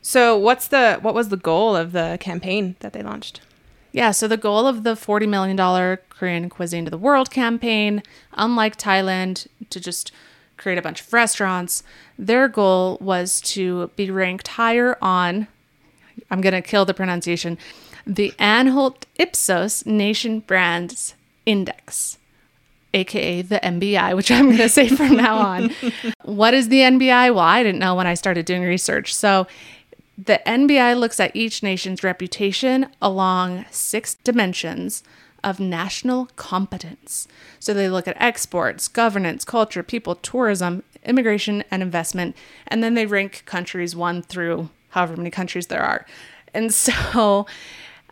So, 0.00 0.36
what's 0.36 0.66
the 0.68 0.98
what 1.00 1.14
was 1.14 1.28
the 1.28 1.36
goal 1.36 1.76
of 1.76 1.92
the 1.92 2.18
campaign 2.20 2.76
that 2.80 2.92
they 2.92 3.02
launched? 3.02 3.40
Yeah, 3.92 4.10
so 4.10 4.26
the 4.26 4.36
goal 4.38 4.66
of 4.66 4.84
the 4.84 4.94
$40 4.94 5.28
million 5.28 5.98
Korean 6.08 6.48
Cuisine 6.48 6.86
to 6.86 6.90
the 6.90 6.96
World 6.98 7.30
campaign, 7.30 8.02
unlike 8.32 8.78
Thailand, 8.78 9.46
to 9.68 9.78
just 9.78 10.10
create 10.62 10.78
a 10.78 10.82
bunch 10.82 11.00
of 11.00 11.12
restaurants, 11.12 11.82
their 12.18 12.48
goal 12.48 12.98
was 13.00 13.40
to 13.40 13.88
be 13.96 14.10
ranked 14.10 14.48
higher 14.48 14.96
on, 15.02 15.48
I'm 16.30 16.40
going 16.40 16.54
to 16.54 16.62
kill 16.62 16.84
the 16.84 16.94
pronunciation, 16.94 17.58
the 18.06 18.32
Anholt 18.38 19.04
Ipsos 19.16 19.84
Nation 19.84 20.40
Brands 20.40 21.14
Index, 21.44 22.18
aka 22.94 23.42
the 23.42 23.60
NBI, 23.62 24.14
which 24.16 24.30
I'm 24.30 24.46
going 24.46 24.58
to 24.58 24.68
say 24.68 24.88
from 24.88 25.16
now 25.16 25.36
on. 25.38 25.74
what 26.22 26.54
is 26.54 26.68
the 26.68 26.80
NBI? 26.80 27.34
Well, 27.34 27.40
I 27.40 27.62
didn't 27.62 27.80
know 27.80 27.94
when 27.94 28.06
I 28.06 28.14
started 28.14 28.46
doing 28.46 28.62
research. 28.62 29.14
So, 29.14 29.46
the 30.18 30.40
NBI 30.46 30.98
looks 30.98 31.18
at 31.18 31.34
each 31.34 31.62
nation's 31.62 32.04
reputation 32.04 32.86
along 33.00 33.64
six 33.70 34.14
dimensions 34.14 35.02
of 35.44 35.60
national 35.60 36.26
competence. 36.36 37.26
So 37.58 37.74
they 37.74 37.88
look 37.88 38.06
at 38.06 38.16
exports, 38.20 38.88
governance, 38.88 39.44
culture, 39.44 39.82
people, 39.82 40.14
tourism, 40.16 40.82
immigration, 41.04 41.64
and 41.70 41.82
investment. 41.82 42.36
And 42.66 42.82
then 42.82 42.94
they 42.94 43.06
rank 43.06 43.42
countries 43.46 43.96
one 43.96 44.22
through 44.22 44.70
however 44.90 45.16
many 45.16 45.30
countries 45.30 45.66
there 45.66 45.82
are. 45.82 46.06
And 46.54 46.72
so 46.74 47.46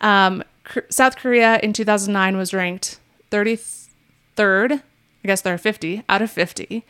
um, 0.00 0.42
South 0.88 1.16
Korea 1.16 1.58
in 1.62 1.72
2009 1.72 2.36
was 2.36 2.54
ranked 2.54 2.98
33rd. 3.30 4.82
I 5.22 5.26
guess 5.26 5.42
there 5.42 5.54
are 5.54 5.58
50 5.58 6.02
out 6.08 6.22
of 6.22 6.30
50. 6.30 6.84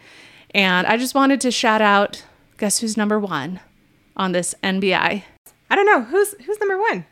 And 0.55 0.87
I 0.87 0.96
just 0.96 1.14
wanted 1.14 1.40
to 1.42 1.50
shout 1.50 1.81
out 1.81 2.24
guess 2.61 2.81
who's 2.81 2.96
number 2.96 3.18
one 3.18 3.59
on 4.16 4.33
this 4.33 4.55
NBI? 4.62 5.22
I 5.70 5.76
don't 5.76 5.87
know 5.87 6.03
who's 6.03 6.35
who's 6.44 6.61
number 6.61 6.79
one. 6.79 7.07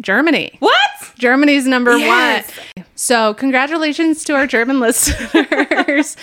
Germany. 0.00 0.56
What? 0.58 0.72
Germany's 1.18 1.66
number 1.66 1.96
Yes. 1.96 2.50
one. 2.76 2.84
So, 2.94 3.34
congratulations 3.34 4.24
to 4.24 4.34
our 4.34 4.46
German 4.46 4.80
listeners. 4.86 6.16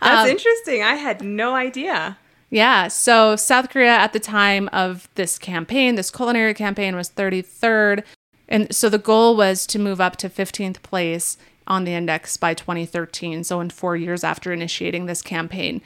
That's 0.00 0.24
um, 0.24 0.28
interesting. 0.28 0.82
I 0.82 0.94
had 0.94 1.22
no 1.22 1.54
idea. 1.54 2.18
Yeah. 2.50 2.88
So, 2.88 3.36
South 3.36 3.70
Korea 3.70 3.92
at 3.92 4.12
the 4.12 4.20
time 4.20 4.68
of 4.72 5.08
this 5.14 5.38
campaign, 5.38 5.94
this 5.94 6.10
culinary 6.10 6.54
campaign, 6.54 6.94
was 6.96 7.10
33rd. 7.10 8.04
And 8.48 8.74
so 8.74 8.88
the 8.88 8.98
goal 8.98 9.36
was 9.36 9.66
to 9.68 9.78
move 9.78 10.00
up 10.00 10.16
to 10.16 10.28
15th 10.28 10.82
place 10.82 11.38
on 11.66 11.84
the 11.84 11.94
index 11.94 12.36
by 12.36 12.54
2013. 12.54 13.44
So, 13.44 13.60
in 13.60 13.70
four 13.70 13.96
years 13.96 14.22
after 14.24 14.52
initiating 14.52 15.06
this 15.06 15.22
campaign. 15.22 15.80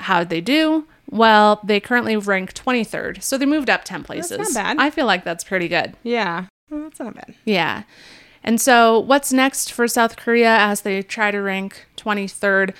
How'd 0.00 0.28
they 0.28 0.42
do? 0.42 0.86
Well, 1.08 1.60
they 1.64 1.80
currently 1.80 2.16
rank 2.16 2.52
23rd. 2.52 3.22
So, 3.22 3.38
they 3.38 3.46
moved 3.46 3.70
up 3.70 3.84
10 3.84 4.02
places. 4.04 4.38
not 4.38 4.54
bad. 4.54 4.76
I 4.78 4.90
feel 4.90 5.06
like 5.06 5.24
that's 5.24 5.44
pretty 5.44 5.68
good. 5.68 5.94
Yeah, 6.02 6.46
well, 6.70 6.82
that's 6.82 7.00
not 7.00 7.14
bad. 7.14 7.34
Yeah. 7.44 7.84
And 8.42 8.60
so, 8.60 9.00
what's 9.00 9.32
next 9.32 9.72
for 9.72 9.88
South 9.88 10.16
Korea 10.16 10.56
as 10.56 10.82
they 10.82 11.02
try 11.02 11.30
to 11.30 11.40
rank 11.40 11.86
23rd? 11.96 12.74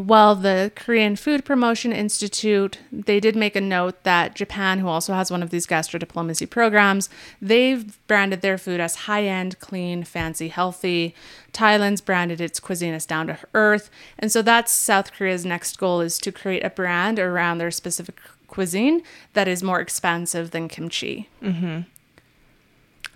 Well, 0.00 0.36
the 0.36 0.70
Korean 0.76 1.16
Food 1.16 1.44
Promotion 1.44 1.92
Institute, 1.92 2.78
they 2.92 3.18
did 3.18 3.34
make 3.34 3.56
a 3.56 3.60
note 3.60 4.04
that 4.04 4.36
Japan, 4.36 4.78
who 4.78 4.86
also 4.86 5.12
has 5.12 5.28
one 5.28 5.42
of 5.42 5.50
these 5.50 5.66
gastro 5.66 5.98
diplomacy 5.98 6.46
programs, 6.46 7.10
they've 7.42 7.98
branded 8.06 8.40
their 8.40 8.58
food 8.58 8.78
as 8.78 8.94
high 8.94 9.24
end, 9.24 9.58
clean, 9.58 10.04
fancy, 10.04 10.48
healthy. 10.48 11.16
Thailand's 11.52 12.00
branded 12.00 12.40
its 12.40 12.60
cuisine 12.60 12.94
as 12.94 13.06
down 13.06 13.26
to 13.26 13.38
earth. 13.54 13.90
And 14.20 14.30
so 14.30 14.40
that's 14.40 14.70
South 14.70 15.12
Korea's 15.12 15.44
next 15.44 15.76
goal 15.78 16.00
is 16.00 16.18
to 16.18 16.30
create 16.30 16.64
a 16.64 16.70
brand 16.70 17.18
around 17.18 17.58
their 17.58 17.72
specific 17.72 18.20
cuisine 18.46 19.02
that 19.32 19.48
is 19.48 19.64
more 19.64 19.80
expansive 19.80 20.52
than 20.52 20.68
kimchi. 20.68 21.28
Mm-hmm. 21.42 21.80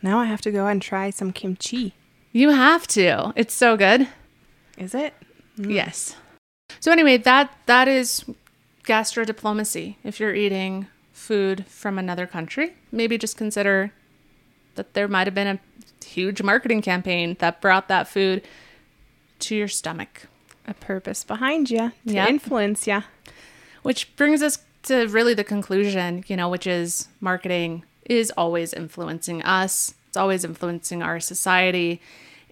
Now 0.03 0.19
I 0.19 0.25
have 0.27 0.41
to 0.43 0.51
go 0.51 0.67
and 0.67 0.83
try 0.83 1.11
some 1.11 1.33
kimchi. 1.33 1.95
You 2.33 2.51
have 2.51 2.87
to. 2.89 3.33
It's 3.37 3.55
so 3.55 3.77
good. 3.77 4.09
Is 4.77 4.95
it? 4.95 5.15
Mm. 5.59 5.73
Yes. 5.75 6.17
So 6.81 6.91
anyway, 6.91 7.19
that 7.19 7.53
that 7.67 7.89
is 7.89 8.25
gastro 8.85 9.25
diplomacy. 9.25 9.99
If 10.03 10.19
you're 10.19 10.35
eating 10.35 10.87
food 11.13 11.67
from 11.67 11.99
another 11.99 12.27
country, 12.27 12.75
maybe 12.91 13.17
just 13.19 13.37
consider 13.37 13.93
that 14.75 14.95
there 14.95 15.07
might 15.07 15.27
have 15.27 15.35
been 15.35 15.47
a 15.47 16.05
huge 16.05 16.43
marketing 16.43 16.83
campaign 16.83 17.37
that 17.39 17.61
brought 17.61 17.89
that 17.89 18.09
food 18.09 18.43
to 19.41 19.55
your 19.55 19.69
stomach. 19.69 20.27
A 20.67 20.75
purpose 20.75 21.23
behind 21.25 21.71
you 21.71 21.93
to 22.07 22.15
Yep. 22.15 22.29
influence 22.29 22.87
you. 22.87 23.03
Which 23.83 24.15
brings 24.17 24.43
us 24.43 24.59
to 24.85 25.07
really 25.09 25.35
the 25.35 25.45
conclusion, 25.45 26.25
you 26.27 26.37
know, 26.37 26.49
which 26.49 26.67
is 26.67 27.09
marketing 27.21 27.85
is 28.05 28.33
always 28.37 28.73
influencing 28.73 29.43
us. 29.43 29.95
It's 30.09 30.17
always 30.17 30.45
influencing 30.45 31.03
our 31.03 31.21
society. 31.21 32.01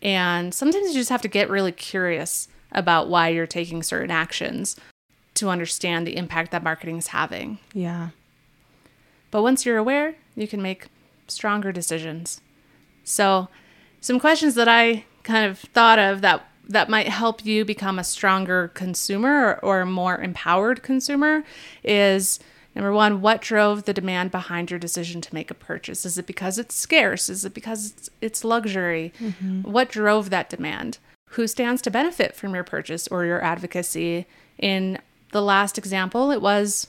And 0.03 0.55
sometimes 0.55 0.89
you 0.89 0.95
just 0.95 1.11
have 1.11 1.23
to 1.23 1.29
get 1.29 1.51
really 1.51 1.73
curious 1.73 2.49
about 2.73 3.09
why 3.09 3.29
you're 3.29 3.47
taking 3.47 3.83
certain 3.83 4.11
actions 4.11 4.77
to 5.35 5.49
understand 5.49 6.07
the 6.07 6.17
impact 6.17 6.51
that 6.53 6.63
marketing 6.63 6.99
is 6.99 7.09
having. 7.09 7.59
Yeah. 7.73 8.11
But 9.31 9.43
once 9.43 9.65
you're 9.65 9.77
aware, 9.77 10.15
you 10.35 10.49
can 10.49 10.63
make 10.63 10.89
stronger 11.29 11.73
decisions. 11.73 12.41
So, 13.05 13.49
some 14.01 14.19
questions 14.19 14.55
that 14.55 14.69
I 14.69 15.05
kind 15.23 15.51
of 15.51 15.59
thought 15.59 15.99
of 15.99 16.23
that 16.23 16.47
that 16.69 16.89
might 16.89 17.09
help 17.09 17.45
you 17.45 17.65
become 17.65 17.99
a 17.99 18.05
stronger 18.05 18.69
consumer 18.69 19.59
or, 19.63 19.65
or 19.65 19.81
a 19.81 19.87
more 19.87 20.19
empowered 20.21 20.83
consumer 20.83 21.43
is 21.83 22.39
number 22.75 22.93
one, 22.93 23.21
what 23.21 23.41
drove 23.41 23.85
the 23.85 23.93
demand 23.93 24.31
behind 24.31 24.71
your 24.71 24.79
decision 24.79 25.21
to 25.21 25.35
make 25.35 25.51
a 25.51 25.55
purchase? 25.55 26.05
Is 26.05 26.19
it 26.19 26.27
because 26.27 26.59
it's 26.59 26.75
scarce? 26.75 27.29
Is 27.29 27.45
it 27.45 27.55
because 27.55 27.93
it's, 27.93 28.11
it's 28.21 28.45
luxury? 28.45 29.13
Mm-hmm. 29.19 29.63
What 29.63 29.91
drove 29.91 30.31
that 30.31 30.51
demand? 30.51 30.99
Who 31.31 31.47
stands 31.47 31.83
to 31.83 31.91
benefit 31.91 32.35
from 32.35 32.55
your 32.55 32.65
purchase 32.65 33.07
or 33.09 33.25
your 33.25 33.43
advocacy? 33.43 34.27
In 34.59 34.99
the 35.33 35.43
last 35.43 35.79
example, 35.79 36.31
it 36.31 36.43
was 36.43 36.89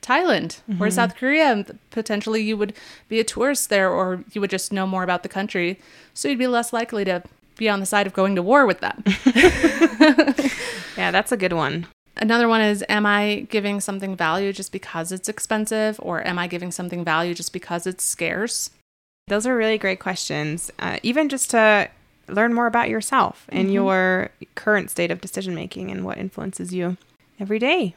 Thailand 0.00 0.60
or 0.68 0.74
mm-hmm. 0.74 0.90
South 0.90 1.16
Korea. 1.16 1.64
Potentially, 1.90 2.42
you 2.42 2.56
would 2.56 2.74
be 3.08 3.20
a 3.20 3.24
tourist 3.24 3.70
there, 3.70 3.90
or 3.90 4.24
you 4.32 4.40
would 4.40 4.50
just 4.50 4.72
know 4.72 4.86
more 4.86 5.02
about 5.02 5.22
the 5.22 5.28
country, 5.28 5.80
so 6.12 6.28
you'd 6.28 6.38
be 6.38 6.46
less 6.46 6.72
likely 6.72 7.04
to 7.04 7.22
be 7.56 7.68
on 7.68 7.80
the 7.80 7.86
side 7.86 8.06
of 8.06 8.12
going 8.12 8.34
to 8.36 8.42
war 8.42 8.66
with 8.66 8.80
them. 8.80 9.02
Yeah, 10.96 11.10
that's 11.10 11.32
a 11.32 11.36
good 11.36 11.52
one. 11.52 11.86
Another 12.16 12.48
one 12.48 12.60
is 12.60 12.84
Am 12.88 13.06
I 13.06 13.46
giving 13.50 13.80
something 13.80 14.16
value 14.16 14.52
just 14.52 14.72
because 14.72 15.12
it's 15.12 15.28
expensive, 15.28 15.98
or 16.02 16.26
am 16.26 16.38
I 16.38 16.46
giving 16.46 16.70
something 16.70 17.04
value 17.04 17.34
just 17.34 17.52
because 17.52 17.86
it's 17.86 18.04
scarce? 18.04 18.70
Those 19.26 19.46
are 19.46 19.56
really 19.56 19.78
great 19.78 20.00
questions. 20.00 20.70
Uh, 20.78 20.98
even 21.02 21.28
just 21.28 21.50
to 21.50 21.88
learn 22.28 22.54
more 22.54 22.66
about 22.66 22.88
yourself 22.88 23.46
and 23.50 23.72
your 23.72 24.30
current 24.54 24.90
state 24.90 25.10
of 25.10 25.20
decision 25.20 25.54
making 25.54 25.90
and 25.90 26.04
what 26.04 26.18
influences 26.18 26.72
you 26.72 26.96
every 27.40 27.58
day. 27.58 27.94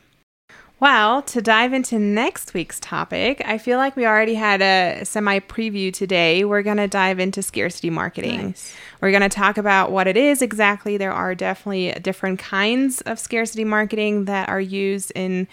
Well, 0.79 1.23
to 1.23 1.41
dive 1.41 1.73
into 1.73 1.97
next 1.97 2.53
week's 2.53 2.79
topic, 2.79 3.41
I 3.43 3.57
feel 3.57 3.79
like 3.79 3.95
we 3.95 4.05
already 4.05 4.35
had 4.35 4.61
a 4.61 5.03
semi 5.05 5.39
preview 5.39 5.91
today. 5.91 6.45
We're 6.45 6.61
going 6.61 6.77
to 6.77 6.87
dive 6.87 7.17
into 7.17 7.41
scarcity 7.41 7.89
marketing. 7.89 8.47
Nice. 8.47 8.75
We're 9.01 9.09
going 9.09 9.23
to 9.23 9.29
talk 9.29 9.57
about 9.57 9.91
what 9.91 10.05
it 10.05 10.15
is 10.15 10.43
exactly. 10.43 10.95
There 10.95 11.11
are 11.11 11.33
definitely 11.33 11.93
different 12.01 12.37
kinds 12.37 13.01
of 13.01 13.17
scarcity 13.17 13.63
marketing 13.63 14.25
that 14.25 14.49
are 14.49 14.61
used 14.61 15.11
in 15.15 15.47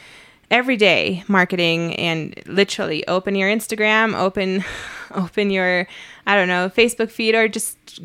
everyday 0.50 1.24
marketing 1.26 1.94
and 1.96 2.38
literally 2.44 3.06
open 3.08 3.34
your 3.34 3.48
Instagram, 3.48 4.14
open 4.14 4.62
open 5.14 5.48
your 5.48 5.86
I 6.26 6.36
don't 6.36 6.48
know, 6.48 6.68
Facebook 6.68 7.10
feed 7.10 7.34
or 7.34 7.48
just 7.48 8.00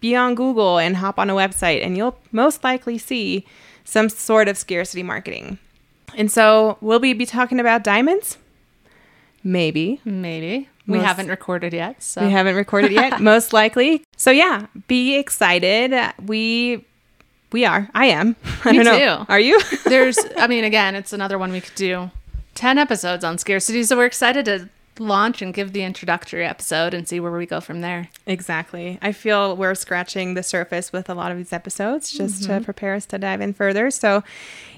be 0.00 0.14
on 0.14 0.36
Google 0.36 0.78
and 0.78 0.96
hop 0.96 1.18
on 1.18 1.30
a 1.30 1.34
website 1.34 1.84
and 1.84 1.96
you'll 1.96 2.16
most 2.30 2.62
likely 2.62 2.96
see 2.96 3.44
some 3.84 4.08
sort 4.08 4.46
of 4.46 4.56
scarcity 4.56 5.02
marketing. 5.02 5.58
And 6.16 6.30
so, 6.30 6.78
will 6.80 7.00
we 7.00 7.12
be 7.12 7.26
talking 7.26 7.60
about 7.60 7.82
diamonds? 7.84 8.36
Maybe. 9.42 10.00
Maybe. 10.04 10.68
We 10.86 10.98
Most- 10.98 11.06
haven't 11.06 11.28
recorded 11.28 11.72
yet. 11.72 12.02
So 12.02 12.24
We 12.24 12.30
haven't 12.32 12.56
recorded 12.56 12.92
yet, 12.92 13.20
most 13.32 13.52
likely. 13.52 14.02
So 14.16 14.30
yeah, 14.30 14.66
be 14.88 15.16
excited. 15.16 15.94
We 16.26 16.84
we 17.52 17.64
are. 17.64 17.88
I 17.94 18.06
am. 18.06 18.36
I 18.64 18.72
Me 18.72 18.82
don't 18.82 18.86
know. 18.98 19.18
too. 19.18 19.26
Are 19.28 19.40
you? 19.40 19.60
there's, 19.86 20.18
I 20.36 20.46
mean, 20.52 20.64
again, 20.64 20.94
it's 20.94 21.12
another 21.12 21.38
one 21.38 21.50
we 21.52 21.60
could 21.60 21.74
do 21.74 22.10
10 22.54 22.78
episodes 22.78 23.24
on 23.24 23.38
scarcity. 23.38 23.82
So 23.84 23.96
we're 23.96 24.04
excited 24.06 24.44
to 24.44 24.68
launch 24.98 25.40
and 25.40 25.54
give 25.54 25.72
the 25.72 25.82
introductory 25.82 26.44
episode 26.44 26.92
and 26.94 27.08
see 27.08 27.20
where 27.20 27.32
we 27.32 27.46
go 27.46 27.60
from 27.60 27.80
there. 27.80 28.08
Exactly. 28.26 28.98
I 29.00 29.12
feel 29.12 29.56
we're 29.56 29.74
scratching 29.74 30.34
the 30.34 30.42
surface 30.42 30.92
with 30.92 31.08
a 31.08 31.14
lot 31.14 31.32
of 31.32 31.38
these 31.38 31.52
episodes 31.52 32.10
just 32.10 32.42
to 32.44 32.48
mm-hmm. 32.50 32.64
prepare 32.64 32.94
us 32.94 33.06
to 33.06 33.18
dive 33.18 33.40
in 33.40 33.54
further. 33.54 33.90
So, 33.90 34.22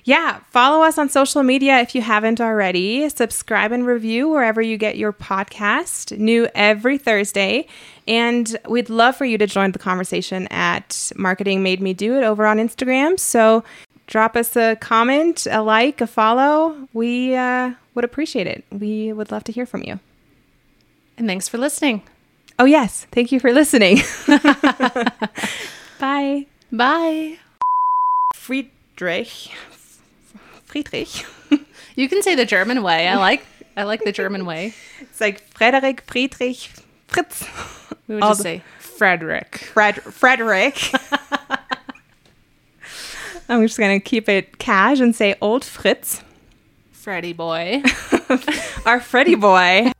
yeah, 0.04 0.40
follow 0.50 0.84
us 0.84 0.98
on 0.98 1.08
social 1.08 1.42
media 1.42 1.78
if 1.80 1.94
you 1.94 2.02
haven't 2.02 2.40
already. 2.40 3.08
Subscribe 3.08 3.72
and 3.72 3.86
review 3.86 4.28
wherever 4.28 4.60
you 4.60 4.76
get 4.76 4.96
your 4.96 5.12
podcast, 5.12 6.16
new 6.18 6.48
every 6.54 6.98
Thursday. 6.98 7.66
And 8.08 8.56
we'd 8.68 8.90
love 8.90 9.16
for 9.16 9.24
you 9.24 9.38
to 9.38 9.46
join 9.46 9.72
the 9.72 9.78
conversation 9.78 10.48
at 10.48 11.12
Marketing 11.16 11.62
Made 11.62 11.80
Me 11.80 11.94
Do 11.94 12.18
It 12.18 12.24
over 12.24 12.46
on 12.46 12.58
Instagram. 12.58 13.18
So, 13.18 13.62
drop 14.12 14.36
us 14.36 14.54
a 14.56 14.76
comment, 14.76 15.46
a 15.50 15.62
like, 15.62 16.02
a 16.02 16.06
follow. 16.06 16.86
We 16.92 17.34
uh, 17.34 17.72
would 17.94 18.04
appreciate 18.04 18.46
it. 18.46 18.62
We 18.70 19.10
would 19.10 19.32
love 19.32 19.42
to 19.44 19.52
hear 19.52 19.64
from 19.64 19.82
you. 19.84 20.00
And 21.16 21.26
thanks 21.26 21.48
for 21.48 21.56
listening. 21.56 22.02
Oh, 22.58 22.66
yes. 22.66 23.06
Thank 23.10 23.32
you 23.32 23.40
for 23.40 23.50
listening. 23.54 24.00
Bye. 25.98 26.44
Bye. 26.70 27.38
Friedrich. 28.34 29.50
Friedrich. 30.66 31.24
You 31.94 32.08
can 32.08 32.22
say 32.22 32.34
the 32.34 32.46
German 32.46 32.82
way. 32.82 33.06
I 33.06 33.16
like 33.16 33.44
I 33.76 33.82
like 33.82 34.02
the 34.02 34.12
German 34.12 34.46
way. 34.46 34.72
It's 35.00 35.20
like 35.20 35.42
Frederick, 35.52 36.00
Friedrich, 36.06 36.70
Fritz. 37.06 37.44
We 38.08 38.14
would 38.14 38.24
All 38.24 38.30
just 38.30 38.38
the- 38.38 38.44
say 38.44 38.62
Frederick. 38.78 39.58
Fred, 39.58 39.96
Frederick. 40.02 40.78
I'm 43.52 43.60
just 43.60 43.78
going 43.78 44.00
to 44.00 44.02
keep 44.02 44.30
it 44.30 44.56
cash 44.56 44.98
and 44.98 45.14
say 45.14 45.34
Old 45.42 45.62
Fritz. 45.62 46.22
Freddy 46.90 47.34
boy. 47.34 47.82
Our 48.86 48.98
Freddy 48.98 49.34
boy. 49.34 49.92